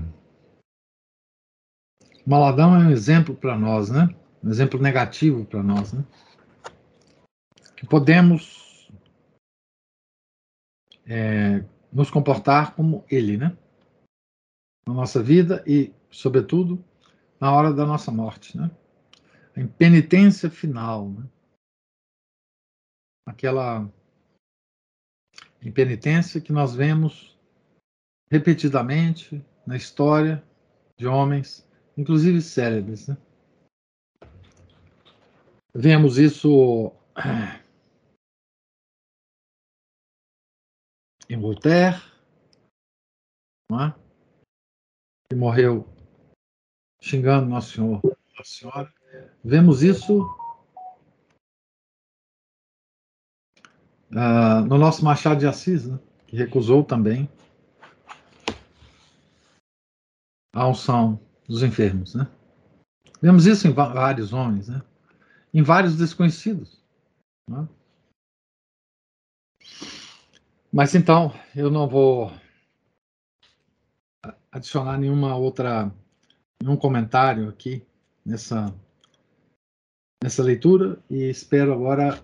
Maladão 2.27 2.75
é 2.75 2.81
um 2.81 2.91
exemplo 2.91 3.35
para 3.35 3.59
nós, 3.59 3.89
né? 3.89 4.15
um 4.45 4.51
exemplo 4.51 4.79
negativo 4.79 5.47
para 5.47 5.63
nós. 5.63 5.95
Né? 5.95 6.05
Que 7.79 7.87
podemos 7.87 8.91
é, 11.07 11.65
nos 11.91 12.11
comportar 12.11 12.75
como 12.75 13.07
ele, 13.11 13.39
né? 13.39 13.57
na 14.87 14.93
nossa 14.93 15.23
vida 15.23 15.65
e, 15.67 15.95
sobretudo, 16.11 16.85
na 17.47 17.53
hora 17.53 17.73
da 17.73 17.87
nossa 17.87 18.11
morte, 18.11 18.59
né? 18.59 18.69
A 19.55 19.61
impenitência 19.61 20.51
final, 20.51 21.09
né? 21.09 21.31
Aquela 23.25 23.89
impenitência 25.63 26.41
que 26.41 26.53
nós 26.53 26.75
vemos 26.75 27.39
repetidamente 28.29 29.41
na 29.65 29.77
história 29.77 30.45
de 30.99 31.07
homens, 31.07 31.65
inclusive 31.97 32.43
célebres, 32.43 33.07
né? 33.07 33.17
Vemos 35.73 36.19
isso 36.19 36.93
em 41.31 41.39
Voltaire, 41.39 42.03
não 43.71 43.85
é? 43.85 43.95
que 45.29 45.37
morreu 45.37 45.96
xingando 47.01 47.49
Nosso 47.49 47.73
Senhor, 47.73 48.01
Nossa 48.37 48.51
Senhora. 48.51 48.95
Vemos 49.45 49.83
isso 49.83 50.23
uh, 54.11 54.65
no 54.67 54.79
nosso 54.79 55.05
Machado 55.05 55.39
de 55.39 55.47
Assis, 55.47 55.87
né, 55.87 55.99
que 56.27 56.37
recusou 56.37 56.85
também 56.85 57.29
a 60.55 60.67
unção 60.67 61.21
dos 61.47 61.63
enfermos. 61.63 62.15
Né? 62.15 62.27
Vemos 63.21 63.47
isso 63.47 63.69
em 63.69 63.73
vários 63.73 64.33
homens, 64.33 64.69
né? 64.69 64.83
em 65.53 65.63
vários 65.63 65.97
desconhecidos. 65.97 66.83
Né? 67.49 67.69
Mas 70.73 70.95
então, 70.95 71.33
eu 71.55 71.71
não 71.71 71.89
vou 71.89 72.33
adicionar 74.51 74.99
nenhuma 74.99 75.37
outra 75.37 75.93
um 76.65 76.77
comentário 76.77 77.49
aqui 77.49 77.83
nessa, 78.25 78.75
nessa 80.23 80.43
leitura 80.43 80.99
e 81.09 81.29
espero 81.31 81.73
agora 81.73 82.23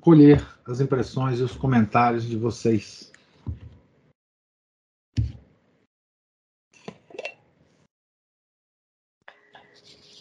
colher 0.00 0.44
as 0.66 0.80
impressões 0.80 1.40
e 1.40 1.42
os 1.42 1.56
comentários 1.56 2.24
de 2.24 2.36
vocês. 2.36 3.12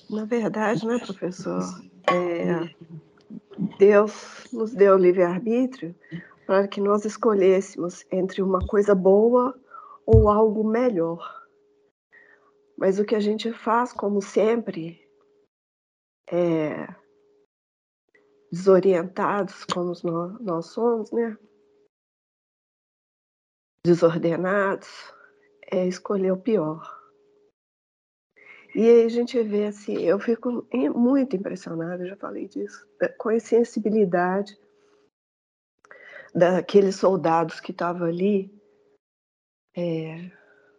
Na 0.10 0.24
verdade, 0.24 0.86
né, 0.86 0.97
professor? 0.99 1.62
É, 2.10 2.74
Deus 3.78 4.47
nos 4.53 4.74
deu 4.74 4.97
livre-arbítrio 4.97 5.93
para 6.45 6.66
que 6.68 6.80
nós 6.80 7.03
escolhêssemos 7.03 8.05
entre 8.10 8.41
uma 8.41 8.66
coisa 8.66 8.95
boa 8.95 9.53
ou 10.05 10.30
algo 10.30 10.64
melhor. 10.64 11.46
Mas 12.78 12.99
o 12.99 13.05
que 13.05 13.15
a 13.15 13.19
gente 13.19 13.51
faz, 13.51 13.91
como 13.91 14.21
sempre, 14.21 15.03
é, 16.32 16.88
desorientados 18.51 19.65
como 19.65 19.93
nós, 20.39 20.67
somos, 20.67 21.11
né? 21.11 21.36
Desordenados, 23.84 24.89
é 25.71 25.88
escolher 25.88 26.32
o 26.32 26.41
pior. 26.41 26.95
E 28.75 28.82
aí 28.82 29.05
a 29.05 29.09
gente 29.09 29.41
vê 29.41 29.65
assim, 29.65 29.97
eu 29.97 30.19
fico 30.19 30.67
muito 30.93 31.36
impressionada, 31.36 32.05
já 32.05 32.15
falei 32.15 32.47
disso, 32.47 32.88
com 33.17 33.30
a 33.30 33.39
sensibilidade 33.39 34.55
daqueles 36.36 36.95
soldados 36.95 37.59
que 37.59 37.71
estavam 37.71 38.07
ali 38.07 38.53
é, 39.75 40.32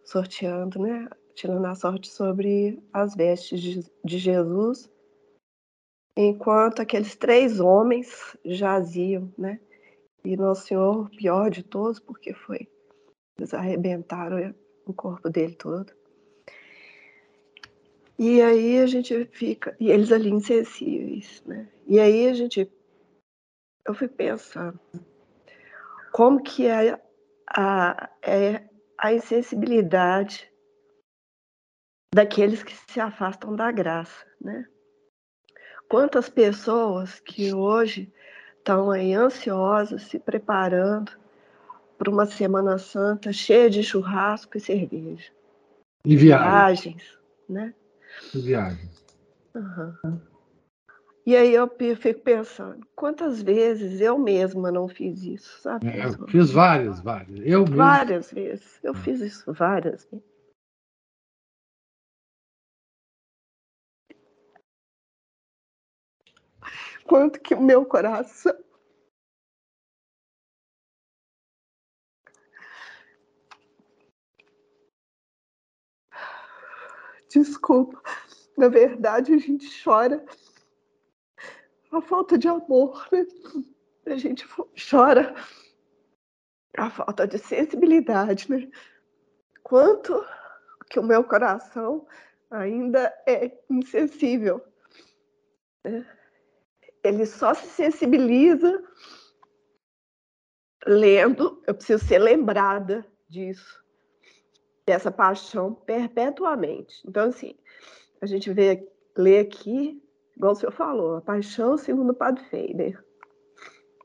sorteando, 0.05 0.79
né, 0.79 1.09
tirando 1.39 1.65
a 1.67 1.73
sorte 1.73 2.09
sobre 2.09 2.83
as 2.91 3.15
vestes 3.15 3.61
de, 4.03 4.17
Jesus, 4.17 4.91
enquanto 6.13 6.81
aqueles 6.81 7.15
três 7.15 7.61
homens 7.61 8.37
jaziam, 8.43 9.33
né, 9.37 9.57
e 10.25 10.35
Nosso 10.35 10.67
Senhor, 10.67 11.09
pior 11.11 11.49
de 11.49 11.63
todos, 11.63 11.97
porque 11.97 12.33
foi, 12.33 12.67
eles 13.37 13.53
arrebentaram 13.53 14.53
o 14.85 14.91
corpo 14.91 15.29
dele 15.29 15.55
todo. 15.55 15.93
E 18.17 18.41
aí 18.41 18.79
a 18.79 18.85
gente 18.85 19.23
fica, 19.31 19.77
e 19.79 19.89
eles 19.89 20.11
ali 20.11 20.29
insensíveis, 20.29 21.41
né? 21.45 21.69
E 21.87 22.01
aí 22.01 22.27
a 22.27 22.33
gente, 22.33 22.69
eu 23.85 23.93
fui 23.93 24.09
pensar, 24.09 24.77
como 26.11 26.43
que 26.43 26.67
é 26.67 27.01
a, 27.47 28.09
é 28.21 28.67
a 28.97 29.13
insensibilidade 29.13 30.49
daqueles 32.13 32.63
que 32.63 32.73
se 32.91 32.99
afastam 32.99 33.55
da 33.55 33.71
graça, 33.71 34.25
né? 34.41 34.65
Quantas 35.89 36.29
pessoas 36.29 37.19
que 37.19 37.53
hoje 37.53 38.11
estão 38.57 38.91
aí 38.91 39.13
ansiosas, 39.13 40.03
se 40.03 40.19
preparando 40.19 41.11
para 41.97 42.09
uma 42.09 42.25
Semana 42.25 42.77
Santa 42.77 43.33
cheia 43.33 43.69
de 43.69 43.83
churrasco 43.83 44.57
e 44.57 44.61
cerveja. 44.61 45.31
E 46.05 46.15
viagens, 46.15 47.17
né? 47.47 47.73
viagem. 48.33 48.89
Uhum. 49.53 50.21
E 51.25 51.35
aí 51.35 51.53
eu 51.53 51.69
fico 51.95 52.21
pensando, 52.21 52.87
quantas 52.95 53.41
vezes 53.41 53.99
eu 54.01 54.17
mesma 54.17 54.71
não 54.71 54.87
fiz 54.87 55.23
isso, 55.23 55.61
sabe? 55.61 55.87
É, 55.87 56.05
eu 56.05 56.27
fiz 56.27 56.49
várias, 56.49 56.99
várias. 57.01 57.39
Eu 57.43 57.61
mesmo... 57.61 57.75
Várias 57.75 58.31
vezes. 58.31 58.79
Eu 58.81 58.93
fiz 58.93 59.19
isso 59.19 59.51
várias 59.53 60.05
vezes. 60.05 60.28
Quanto 67.09 67.41
que 67.41 67.55
o 67.55 67.61
meu 67.61 67.83
coração 67.87 68.55
Desculpa. 77.27 77.99
Na 78.55 78.67
verdade, 78.67 79.33
a 79.33 79.37
gente 79.37 79.67
chora 79.83 80.23
a 81.91 82.01
falta 82.01 82.37
de 82.37 82.47
amor, 82.47 83.07
né? 83.11 83.25
A 84.05 84.15
gente 84.15 84.47
chora 84.89 85.33
a 86.77 86.89
falta 86.91 87.27
de 87.27 87.39
sensibilidade, 87.39 88.51
né? 88.51 88.69
Quanto 89.63 90.13
que 90.89 90.99
o 90.99 91.03
meu 91.03 91.23
coração 91.23 92.07
ainda 92.51 93.11
é 93.27 93.59
insensível. 93.69 94.63
Né? 95.83 96.18
Ele 97.03 97.25
só 97.25 97.53
se 97.53 97.67
sensibiliza 97.67 98.83
lendo, 100.85 101.61
eu 101.67 101.75
preciso 101.75 102.03
ser 102.03 102.19
lembrada 102.19 103.05
disso 103.27 103.79
dessa 104.89 105.11
paixão 105.11 105.73
perpetuamente. 105.73 107.03
Então, 107.07 107.29
assim, 107.29 107.55
a 108.19 108.25
gente 108.25 108.51
vê, 108.51 108.87
lê 109.15 109.37
aqui, 109.37 110.01
igual 110.35 110.53
o 110.53 110.55
senhor 110.55 110.71
falou, 110.71 111.17
a 111.17 111.21
paixão 111.21 111.77
segundo 111.77 112.09
o 112.09 112.15
Padre 112.15 112.43
Feider. 112.45 112.99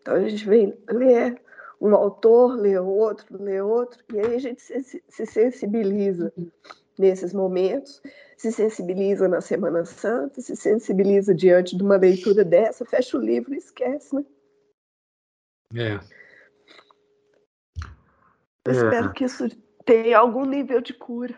Então, 0.01 0.15
a 0.15 0.29
gente 0.29 0.47
vem 0.47 0.79
ler 0.91 1.41
um 1.81 1.95
autor, 1.95 2.55
lê 2.55 2.79
outro, 2.79 3.43
lê 3.43 3.63
outro, 3.63 4.05
e 4.13 4.21
aí 4.21 4.35
a 4.35 4.39
gente 4.39 4.61
se, 4.61 5.03
se 5.09 5.27
sensibiliza 5.27 6.31
nesses 6.99 7.33
momentos, 7.33 8.03
se 8.37 8.53
sensibiliza 8.53 9.29
na 9.29 9.41
Semana 9.41 9.85
Santa, 9.85 10.41
se 10.41 10.57
sensibiliza 10.57 11.35
diante 11.35 11.77
de 11.77 11.83
uma 11.83 11.97
leitura 11.97 12.45
dessa, 12.45 12.85
fecha 12.85 13.17
o 13.17 13.21
livro 13.21 13.55
e 13.55 13.59
esquece, 13.59 14.15
né? 14.15 14.25
É. 15.75 15.95
Eu 18.67 18.73
é. 18.73 18.77
espero 18.77 19.13
que 19.13 19.25
isso 19.25 19.49
tem 19.85 20.15
algum 20.15 20.45
nível 20.45 20.81
de 20.81 20.95
cura. 20.95 21.37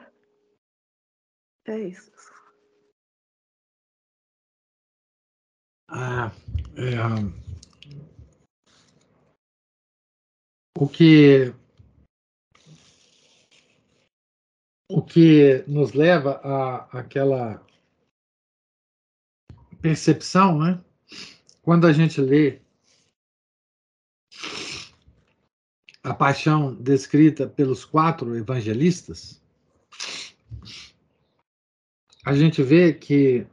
É 1.66 1.78
isso. 1.78 2.12
Ah, 5.88 6.32
é, 6.76 6.96
o 10.78 10.86
que 10.86 11.54
o 14.88 15.02
que 15.02 15.64
nos 15.66 15.92
leva 15.92 16.40
a 16.42 16.98
aquela 17.00 17.64
percepção, 19.80 20.58
né? 20.58 20.82
Quando 21.62 21.86
a 21.86 21.92
gente 21.92 22.20
lê 22.20 22.60
a 26.02 26.14
paixão 26.14 26.74
descrita 26.74 27.48
pelos 27.48 27.84
quatro 27.84 28.36
evangelistas, 28.36 29.42
a 32.24 32.34
gente 32.34 32.62
vê 32.62 32.92
que 32.92 33.46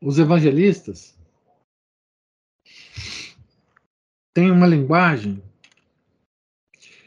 os 0.00 0.18
evangelistas 0.18 1.18
têm 4.34 4.50
uma 4.50 4.66
linguagem, 4.66 5.42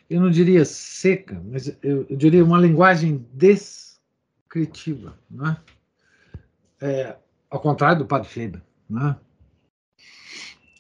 eu 0.09 0.19
não 0.19 0.31
diria 0.31 0.65
seca, 0.65 1.39
mas 1.45 1.67
eu, 1.83 2.05
eu 2.09 2.17
diria 2.17 2.43
uma 2.43 2.59
linguagem 2.59 3.17
descritiva, 3.33 5.17
né? 5.29 5.61
É, 6.81 7.17
ao 7.49 7.61
contrário 7.61 7.99
do 7.99 8.07
Padre 8.07 8.27
Feida, 8.27 8.65
né? 8.89 9.19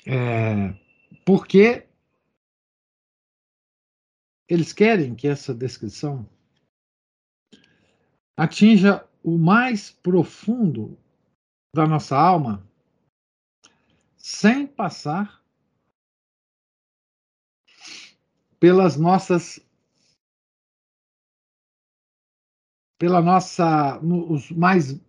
É, 0.07 0.73
porque 1.23 1.85
eles 4.47 4.73
querem 4.73 5.13
que 5.13 5.27
essa 5.27 5.53
descrição 5.53 6.27
atinja 8.35 9.07
o 9.23 9.37
mais 9.37 9.91
profundo 9.91 10.97
da 11.75 11.85
nossa 11.85 12.17
alma 12.17 12.65
sem 14.17 14.65
passar 14.65 15.38
pelas 18.59 18.97
nossas 18.97 19.59
pela 22.99 23.21
nossa 23.21 23.97
os 23.99 24.51
mais 24.51 24.99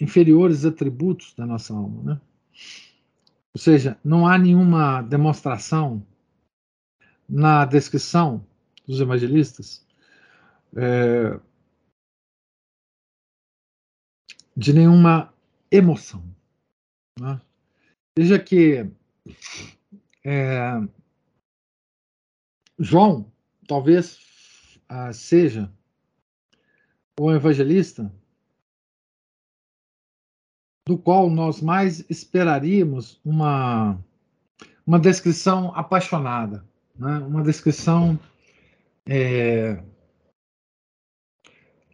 inferiores 0.00 0.64
atributos 0.64 1.32
da 1.34 1.46
nossa 1.46 1.72
alma, 1.72 2.02
né? 2.02 2.20
Ou 3.54 3.60
seja, 3.60 3.96
não 4.04 4.26
há 4.26 4.36
nenhuma 4.36 5.00
demonstração 5.02 6.04
na 7.28 7.64
descrição 7.64 8.44
dos 8.84 9.00
evangelistas 9.00 9.86
é, 10.76 11.40
de 14.56 14.72
nenhuma 14.72 15.32
emoção. 15.70 16.22
Né? 17.18 17.40
Veja 18.18 18.38
que 18.38 18.90
é, 20.24 20.72
João 22.78 23.32
talvez 23.66 24.78
ah, 24.88 25.12
seja 25.12 25.72
o 27.18 27.32
evangelista 27.32 28.12
do 30.86 30.98
qual 30.98 31.30
nós 31.30 31.60
mais 31.62 32.04
esperaríamos 32.10 33.20
uma, 33.24 33.98
uma 34.86 34.98
descrição 34.98 35.74
apaixonada 35.74 36.64
né? 36.96 37.18
uma 37.18 37.42
descrição 37.42 38.18
é, 39.06 39.82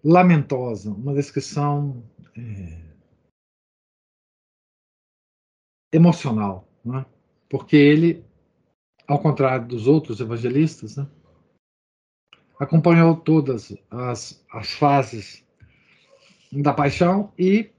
lamentosa, 0.05 0.91
uma 0.91 1.15
descrição 1.15 2.03
é, 2.37 2.81
emocional, 5.93 6.69
né? 6.85 7.05
porque 7.49 7.77
ele, 7.77 8.25
ao 9.11 9.19
contrário 9.19 9.67
dos 9.67 9.89
outros 9.89 10.21
evangelistas, 10.21 10.97
né? 10.97 11.05
acompanhou 12.61 13.17
todas 13.17 13.77
as, 13.91 14.45
as 14.53 14.71
fases 14.71 15.45
da 16.53 16.73
paixão 16.73 17.33
e 17.37 17.73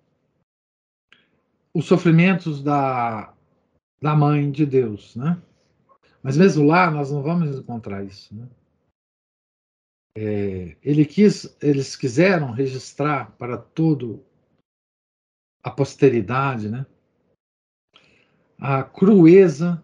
os 1.73 1.85
sofrimentos 1.85 2.61
da, 2.61 3.33
da 4.01 4.13
mãe 4.13 4.51
de 4.51 4.65
Deus, 4.65 5.15
né? 5.15 5.41
Mas 6.21 6.35
mesmo 6.35 6.65
lá 6.65 6.91
nós 6.91 7.09
não 7.11 7.23
vamos 7.23 7.57
encontrar 7.57 8.03
isso, 8.03 8.35
né? 8.35 8.49
É, 10.17 10.75
ele 10.83 11.05
quis, 11.05 11.55
eles 11.61 11.95
quiseram 11.95 12.51
registrar 12.51 13.31
para 13.37 13.57
todo 13.57 14.21
a 15.63 15.71
posteridade, 15.71 16.69
né? 16.69 16.85
A 18.59 18.83
crueza 18.83 19.81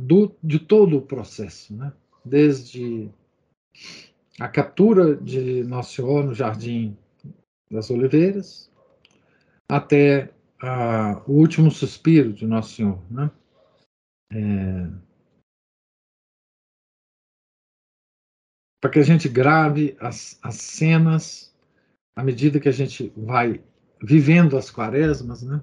do, 0.00 0.34
de 0.42 0.58
todo 0.58 0.98
o 0.98 1.02
processo, 1.02 1.74
né? 1.74 1.92
Desde 2.24 3.10
a 4.40 4.48
captura 4.48 5.16
de 5.16 5.62
Nosso 5.64 5.94
Senhor 5.94 6.24
no 6.24 6.34
Jardim 6.34 6.96
das 7.70 7.90
Oliveiras 7.90 8.70
até 9.70 10.32
o 11.26 11.32
último 11.32 11.70
suspiro 11.70 12.32
de 12.32 12.46
Nosso 12.46 12.74
Senhor, 12.74 13.02
né? 13.10 13.30
É, 14.32 14.88
para 18.80 18.90
que 18.90 18.98
a 18.98 19.04
gente 19.04 19.28
grave 19.28 19.96
as, 20.00 20.38
as 20.42 20.56
cenas 20.56 21.54
à 22.16 22.24
medida 22.24 22.58
que 22.58 22.68
a 22.68 22.72
gente 22.72 23.12
vai 23.16 23.62
vivendo 24.02 24.56
as 24.56 24.70
quaresmas, 24.70 25.42
né? 25.42 25.62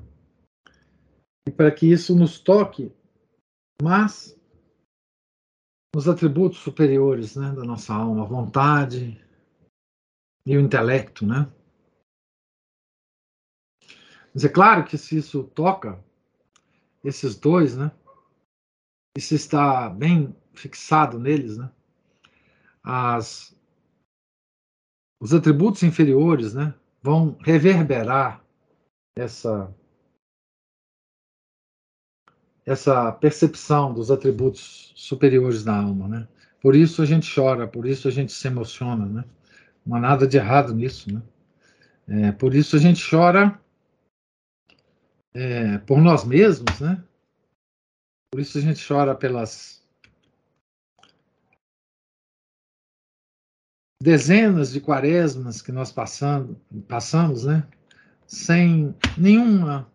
E 1.47 1.51
para 1.51 1.71
que 1.71 1.91
isso 1.91 2.15
nos 2.15 2.39
toque, 2.39 2.91
mas 3.81 4.37
nos 5.93 6.07
atributos 6.07 6.59
superiores, 6.59 7.35
né, 7.35 7.51
da 7.51 7.63
nossa 7.63 7.93
alma, 7.93 8.23
a 8.23 8.27
vontade 8.27 9.19
e 10.45 10.55
o 10.55 10.59
intelecto, 10.59 11.25
né? 11.25 11.51
Mas 14.33 14.45
é 14.45 14.49
claro 14.49 14.85
que 14.85 14.97
se 14.97 15.17
isso 15.17 15.43
toca 15.43 16.03
esses 17.03 17.35
dois, 17.35 17.75
né? 17.75 17.91
E 19.17 19.21
se 19.21 19.35
está 19.35 19.89
bem 19.89 20.35
fixado 20.53 21.17
neles, 21.17 21.57
né? 21.57 21.71
as, 22.83 23.55
os 25.21 25.33
atributos 25.33 25.83
inferiores 25.83 26.53
né, 26.53 26.73
vão 27.01 27.37
reverberar 27.41 28.43
essa, 29.15 29.73
essa 32.69 33.11
percepção 33.11 33.91
dos 33.91 34.11
atributos 34.11 34.93
superiores 34.95 35.63
da 35.63 35.75
alma. 35.75 36.07
Né? 36.07 36.27
Por 36.61 36.75
isso 36.75 37.01
a 37.01 37.05
gente 37.05 37.33
chora, 37.33 37.67
por 37.67 37.87
isso 37.87 38.07
a 38.07 38.11
gente 38.11 38.31
se 38.31 38.47
emociona. 38.47 39.07
Né? 39.07 39.25
Não 39.83 39.97
há 39.97 39.99
nada 39.99 40.27
de 40.27 40.37
errado 40.37 40.71
nisso. 40.71 41.11
Né? 41.11 41.21
É, 42.27 42.31
por 42.31 42.53
isso 42.53 42.75
a 42.75 42.79
gente 42.79 43.03
chora 43.09 43.59
é, 45.33 45.79
por 45.79 45.99
nós 45.99 46.23
mesmos, 46.23 46.79
né? 46.79 47.03
Por 48.31 48.39
isso 48.39 48.57
a 48.59 48.61
gente 48.61 48.87
chora 48.87 49.15
pelas 49.15 49.81
dezenas 54.01 54.71
de 54.71 54.79
quaresmas 54.79 55.61
que 55.61 55.71
nós 55.71 55.91
passando, 55.91 56.59
passamos, 56.87 57.45
né? 57.45 57.67
Sem 58.27 58.95
nenhuma 59.17 59.91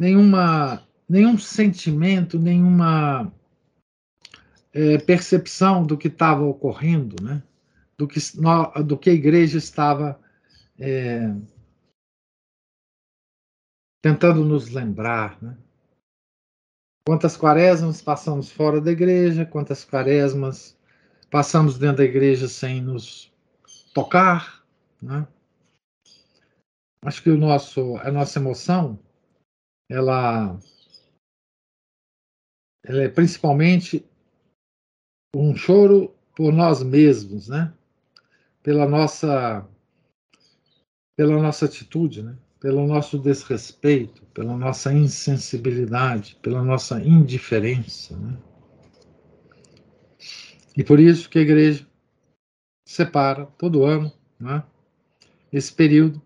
nenhuma 0.00 0.86
nenhum 1.08 1.36
sentimento, 1.36 2.38
nenhuma 2.38 3.32
é, 4.72 4.98
percepção 4.98 5.84
do 5.84 5.98
que 5.98 6.08
estava 6.08 6.44
ocorrendo, 6.44 7.22
né? 7.22 7.42
Do 7.98 8.06
que 8.08 8.20
do 8.86 8.96
que 8.96 9.10
a 9.10 9.12
igreja 9.12 9.58
estava 9.58 10.20
é, 10.78 11.34
tentando 14.00 14.44
nos 14.44 14.70
lembrar, 14.70 15.40
né? 15.42 15.56
Quantas 17.04 17.36
quaresmas 17.36 18.00
passamos 18.00 18.50
fora 18.50 18.80
da 18.80 18.92
igreja, 18.92 19.44
quantas 19.44 19.84
quaresmas 19.84 20.78
passamos 21.30 21.78
dentro 21.78 21.98
da 21.98 22.04
igreja 22.04 22.46
sem 22.46 22.80
nos 22.80 23.32
tocar, 23.92 24.64
né? 25.02 25.26
Acho 27.02 27.22
que 27.22 27.30
o 27.30 27.38
nosso, 27.38 27.96
a 27.96 28.10
nossa 28.10 28.38
emoção, 28.38 28.98
ela, 29.90 30.58
ela 32.84 33.02
é 33.02 33.08
principalmente 33.08 34.06
um 35.34 35.54
choro 35.56 36.14
por 36.34 36.52
nós 36.52 36.82
mesmos, 36.82 37.48
né? 37.48 37.74
Pela 38.62 38.88
nossa, 38.88 39.68
pela 41.16 41.42
nossa 41.42 41.66
atitude, 41.66 42.22
né? 42.22 42.38
pelo 42.60 42.86
nosso 42.86 43.18
desrespeito, 43.18 44.22
pela 44.26 44.54
nossa 44.54 44.92
insensibilidade, 44.92 46.36
pela 46.42 46.62
nossa 46.62 47.00
indiferença. 47.00 48.14
Né? 48.16 48.38
E 50.76 50.84
por 50.84 51.00
isso 51.00 51.28
que 51.30 51.38
a 51.38 51.42
igreja 51.42 51.86
separa 52.86 53.46
todo 53.46 53.84
ano 53.84 54.12
né, 54.38 54.62
esse 55.50 55.72
período 55.72 56.20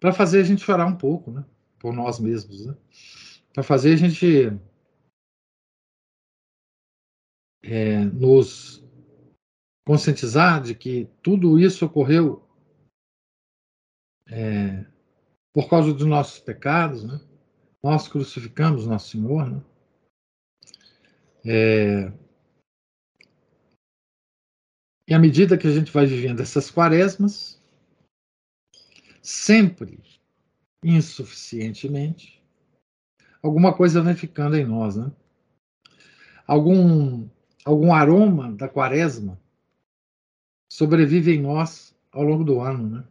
para 0.00 0.12
fazer 0.12 0.40
a 0.40 0.44
gente 0.44 0.62
chorar 0.62 0.86
um 0.86 0.96
pouco 0.96 1.32
né, 1.32 1.44
por 1.78 1.92
nós 1.92 2.18
mesmos, 2.18 2.66
né? 2.66 2.76
para 3.52 3.62
fazer 3.62 3.94
a 3.94 3.96
gente 3.96 4.52
é, 7.62 8.04
nos 8.04 8.84
conscientizar 9.86 10.62
de 10.62 10.74
que 10.74 11.08
tudo 11.22 11.58
isso 11.58 11.84
ocorreu 11.86 12.46
é, 14.26 14.84
por 15.52 15.68
causa 15.68 15.92
dos 15.92 16.06
nossos 16.06 16.40
pecados, 16.40 17.04
né? 17.04 17.20
nós 17.82 18.06
crucificamos 18.08 18.86
Nosso 18.86 19.10
Senhor. 19.10 19.50
Né? 19.50 19.64
É, 21.46 22.12
e 25.08 25.14
à 25.14 25.18
medida 25.18 25.56
que 25.56 25.66
a 25.66 25.72
gente 25.72 25.90
vai 25.90 26.04
vivendo 26.04 26.40
essas 26.40 26.70
quaresmas, 26.70 27.58
sempre 29.22 30.07
insuficientemente, 30.82 32.42
alguma 33.42 33.76
coisa 33.76 34.02
vai 34.02 34.14
ficando 34.14 34.56
em 34.56 34.64
nós, 34.64 34.96
né? 34.96 35.10
Algum, 36.46 37.28
algum 37.64 37.92
aroma 37.92 38.52
da 38.52 38.68
quaresma 38.68 39.38
sobrevive 40.70 41.34
em 41.34 41.42
nós 41.42 41.94
ao 42.10 42.22
longo 42.22 42.44
do 42.44 42.60
ano, 42.60 42.88
né? 42.88 43.08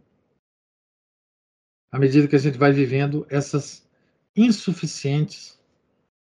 à 1.91 1.99
medida 1.99 2.28
que 2.28 2.36
a 2.36 2.39
gente 2.39 2.57
vai 2.57 2.72
vivendo 2.72 3.26
essas 3.30 3.88
insuficientes 4.36 5.59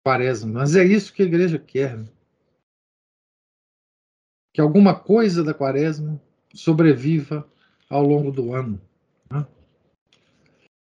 quaresmas. 0.04 0.54
Mas 0.54 0.76
é 0.76 0.84
isso 0.84 1.14
que 1.14 1.22
a 1.22 1.26
igreja 1.26 1.60
quer. 1.60 1.98
Né? 1.98 2.06
Que 4.54 4.62
alguma 4.62 4.98
coisa 4.98 5.44
da 5.44 5.54
quaresma 5.54 6.22
sobreviva 6.54 7.50
ao 7.90 8.04
longo 8.04 8.32
do 8.32 8.54
ano. 8.54 8.82
Né? 9.32 9.46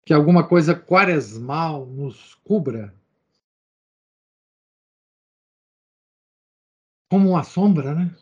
Que 0.07 0.15
alguma 0.15 0.49
coisa 0.49 0.73
quaresmal 0.73 1.85
nos 1.85 2.37
cubra 2.37 2.95
como 7.11 7.31
uma 7.31 7.43
sombra, 7.43 7.93
né? 7.93 8.17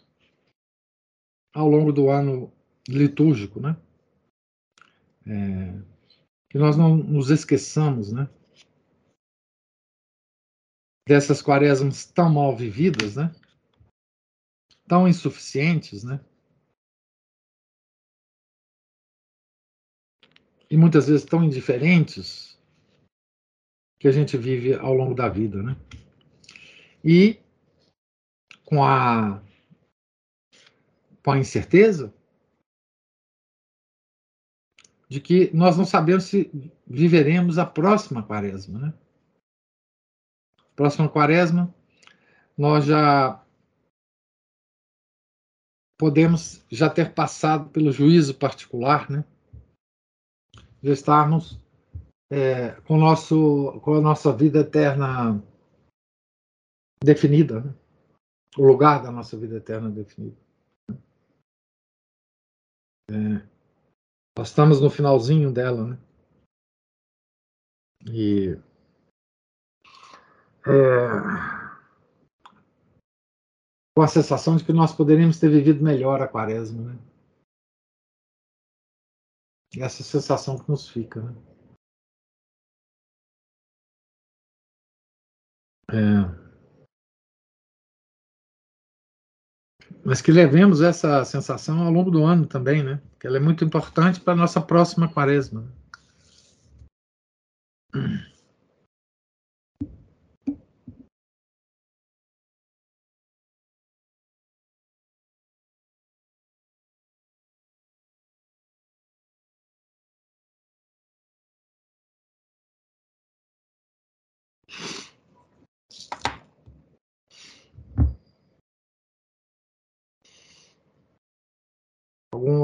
Ao 1.54 1.68
longo 1.68 1.92
do 1.92 2.08
ano 2.08 2.50
litúrgico, 2.88 3.60
né? 3.60 3.76
É, 5.26 5.78
que 6.50 6.58
nós 6.58 6.76
não 6.76 6.96
nos 6.96 7.30
esqueçamos, 7.30 8.12
né? 8.12 8.28
Dessas 11.06 11.42
quaresmas 11.42 12.06
tão 12.06 12.32
mal 12.32 12.56
vividas, 12.56 13.16
né? 13.16 13.34
Tão 14.88 15.06
insuficientes, 15.06 16.02
né? 16.02 16.24
E 20.70 20.76
muitas 20.76 21.08
vezes 21.08 21.24
tão 21.24 21.44
indiferentes 21.44 22.58
que 23.98 24.08
a 24.08 24.12
gente 24.12 24.36
vive 24.36 24.74
ao 24.74 24.92
longo 24.92 25.14
da 25.14 25.28
vida, 25.28 25.62
né? 25.62 25.76
E 27.04 27.38
com 28.64 28.82
a 28.82 29.42
com 31.22 31.32
a 31.32 31.38
incerteza 31.38 32.12
de 35.08 35.20
que 35.20 35.50
nós 35.54 35.76
não 35.76 35.84
sabemos 35.84 36.24
se 36.24 36.50
viveremos 36.86 37.56
a 37.56 37.64
próxima 37.64 38.22
quaresma. 38.22 38.78
Né? 38.78 38.94
Próxima 40.76 41.08
quaresma, 41.08 41.74
nós 42.58 42.84
já 42.84 43.42
podemos 45.96 46.64
já 46.70 46.90
ter 46.90 47.14
passado 47.14 47.70
pelo 47.70 47.92
juízo 47.92 48.34
particular, 48.34 49.08
né? 49.10 49.24
Já 50.84 50.92
estarmos 50.92 51.58
é, 52.30 52.72
com, 52.82 52.98
nosso, 52.98 53.80
com 53.80 53.94
a 53.94 54.02
nossa 54.02 54.30
vida 54.30 54.58
eterna 54.58 55.42
definida, 57.02 57.62
né? 57.62 57.74
o 58.58 58.66
lugar 58.66 59.02
da 59.02 59.10
nossa 59.10 59.34
vida 59.34 59.56
eterna 59.56 59.88
definido. 59.88 60.36
É, 63.10 63.48
nós 64.36 64.48
estamos 64.48 64.78
no 64.78 64.90
finalzinho 64.90 65.50
dela, 65.50 65.86
né? 65.86 65.98
E 68.06 68.58
é, 70.66 71.74
com 73.96 74.02
a 74.02 74.08
sensação 74.08 74.56
de 74.56 74.64
que 74.64 74.72
nós 74.72 74.94
poderíamos 74.94 75.40
ter 75.40 75.48
vivido 75.48 75.82
melhor 75.82 76.20
a 76.20 76.28
quaresma, 76.28 76.92
né? 76.92 77.13
Essa 79.78 80.02
sensação 80.02 80.58
que 80.58 80.70
nos 80.70 80.88
fica, 80.88 81.20
né? 81.20 81.34
É. 85.90 86.44
Mas 90.04 90.20
que 90.20 90.30
levemos 90.30 90.82
essa 90.82 91.24
sensação 91.24 91.82
ao 91.82 91.90
longo 91.90 92.10
do 92.10 92.24
ano 92.24 92.46
também, 92.46 92.82
né? 92.82 93.00
Que 93.18 93.26
ela 93.26 93.38
é 93.38 93.40
muito 93.40 93.64
importante 93.64 94.20
para 94.20 94.34
a 94.34 94.36
nossa 94.36 94.60
próxima 94.60 95.08
quaresma. 95.08 95.72
Algum 97.94 98.33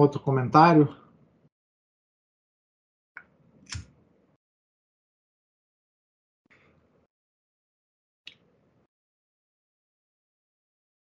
outro 0.00 0.20
comentário? 0.20 0.88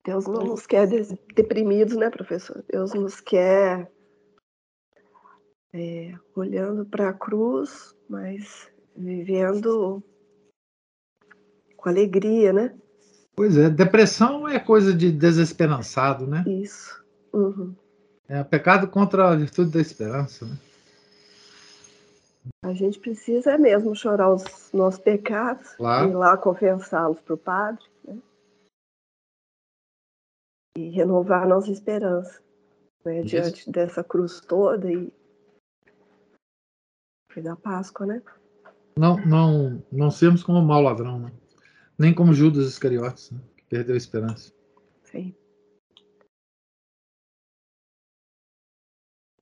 Deus 0.05 0.25
não 0.25 0.43
nos 0.43 0.65
quer 0.65 0.87
deprimidos, 1.35 1.95
né, 1.95 2.09
professor? 2.09 2.63
Deus 2.67 2.93
nos 2.93 3.21
quer 3.21 3.91
é, 5.73 6.15
olhando 6.35 6.85
para 6.85 7.09
a 7.09 7.13
cruz, 7.13 7.95
mas 8.09 8.71
vivendo 8.95 10.03
com 11.77 11.89
alegria, 11.89 12.51
né? 12.51 12.75
Pois 13.35 13.55
é, 13.55 13.69
depressão 13.69 14.47
é 14.47 14.59
coisa 14.59 14.93
de 14.93 15.11
desesperançado, 15.11 16.27
né? 16.27 16.43
Isso. 16.45 17.03
Uhum. 17.31 17.75
É 18.29 18.43
pecado 18.43 18.87
contra 18.87 19.31
a 19.31 19.35
virtude 19.35 19.71
da 19.71 19.81
esperança, 19.81 20.45
né? 20.45 20.55
A 22.63 22.73
gente 22.73 22.99
precisa 22.99 23.57
mesmo 23.57 23.95
chorar 23.95 24.31
os 24.31 24.71
nossos 24.71 24.99
pecados, 24.99 25.73
claro. 25.75 26.09
ir 26.09 26.13
lá 26.13 26.37
confessá-los 26.37 27.19
para 27.21 27.33
o 27.33 27.37
Padre, 27.37 27.83
né? 28.03 28.17
E 30.77 30.89
renovar 30.89 31.43
a 31.43 31.47
nossa 31.47 31.71
esperança 31.71 32.39
né? 33.03 33.23
diante 33.23 33.69
dessa 33.71 34.03
cruz 34.03 34.39
toda 34.41 34.91
e, 34.91 35.11
e 37.35 37.41
da 37.41 37.55
Páscoa, 37.55 38.05
né? 38.05 38.21
Não, 38.95 39.17
não, 39.25 39.83
não 39.91 40.11
sermos 40.11 40.43
como 40.43 40.59
o 40.59 40.65
mau 40.65 40.81
ladrão, 40.81 41.19
né? 41.19 41.31
nem 41.97 42.13
como 42.13 42.33
Judas 42.33 42.67
Iscariotes, 42.67 43.31
né? 43.31 43.39
que 43.57 43.63
perdeu 43.63 43.95
a 43.95 43.97
esperança. 43.97 44.53
Sim. 45.03 45.35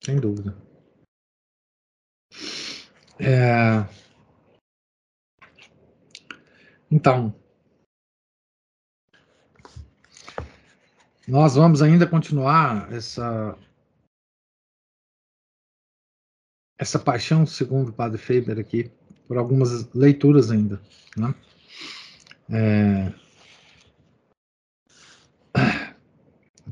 Sem 0.08 0.22
dúvida. 0.22 0.56
É... 3.20 3.84
Então, 6.90 7.36
nós 11.28 11.56
vamos 11.56 11.82
ainda 11.82 12.10
continuar 12.10 12.90
essa 12.94 13.60
essa 16.80 16.98
paixão 16.98 17.46
segundo 17.46 17.90
o 17.90 17.94
Padre 17.94 18.18
Faber 18.18 18.58
aqui 18.58 18.90
por 19.28 19.38
algumas 19.38 19.94
leituras 19.94 20.50
ainda, 20.50 20.82
né? 21.18 21.36
É... 22.50 23.27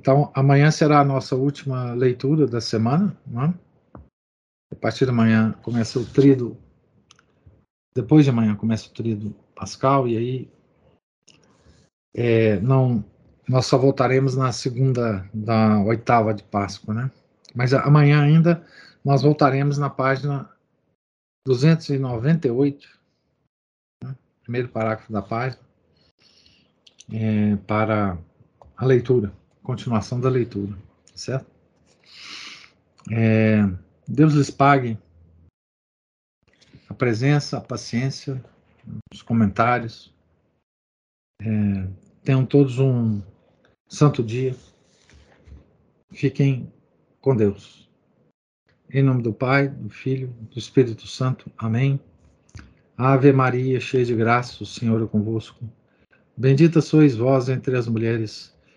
Então, 0.05 0.31
amanhã 0.35 0.69
será 0.69 0.99
a 0.99 1.03
nossa 1.03 1.35
última 1.35 1.91
leitura 1.93 2.45
da 2.45 2.61
semana. 2.61 3.17
Né? 3.25 3.51
A 4.71 4.75
partir 4.75 5.05
de 5.05 5.09
amanhã 5.09 5.53
começa 5.63 5.97
o 5.97 6.05
trido. 6.05 6.55
Depois 7.97 8.23
de 8.23 8.29
amanhã 8.29 8.55
começa 8.55 8.87
o 8.87 8.93
trido 8.93 9.35
pascal, 9.55 10.07
e 10.07 10.15
aí 10.15 10.51
é, 12.15 12.59
não, 12.59 13.03
nós 13.49 13.65
só 13.65 13.79
voltaremos 13.79 14.35
na 14.35 14.51
segunda 14.51 15.27
da 15.33 15.81
oitava 15.81 16.35
de 16.35 16.43
Páscoa, 16.43 16.93
né? 16.93 17.11
Mas 17.55 17.73
amanhã 17.73 18.21
ainda 18.21 18.63
nós 19.03 19.23
voltaremos 19.23 19.79
na 19.79 19.89
página 19.89 20.47
298, 21.47 22.87
né? 24.03 24.15
primeiro 24.43 24.69
parágrafo 24.69 25.11
da 25.11 25.23
página, 25.23 25.63
é, 27.11 27.55
para 27.65 28.19
a 28.77 28.85
leitura 28.85 29.33
continuação 29.65 30.19
da 30.19 30.29
leitura, 30.29 30.77
certo? 31.15 31.49
É, 33.11 33.61
Deus 34.07 34.33
lhes 34.33 34.51
pague 34.51 34.97
a 36.87 36.93
presença, 36.93 37.57
a 37.57 37.61
paciência, 37.61 38.43
os 39.11 39.23
comentários. 39.23 40.13
É, 41.41 41.87
tenham 42.23 42.45
todos 42.45 42.77
um 42.79 43.21
santo 43.87 44.23
dia. 44.23 44.55
Fiquem 46.11 46.71
com 47.19 47.35
Deus. 47.35 47.89
Em 48.89 49.01
nome 49.01 49.23
do 49.23 49.33
Pai, 49.33 49.67
do 49.67 49.89
Filho, 49.89 50.27
do 50.51 50.59
Espírito 50.59 51.07
Santo. 51.07 51.51
Amém. 51.57 51.99
Ave 52.95 53.33
Maria, 53.33 53.79
cheia 53.79 54.05
de 54.05 54.15
graça, 54.15 54.63
o 54.63 54.65
Senhor 54.65 55.03
é 55.03 55.07
convosco. 55.07 55.67
Bendita 56.37 56.81
sois 56.81 57.15
vós 57.15 57.49
entre 57.49 57.75
as 57.75 57.87
mulheres 57.87 58.54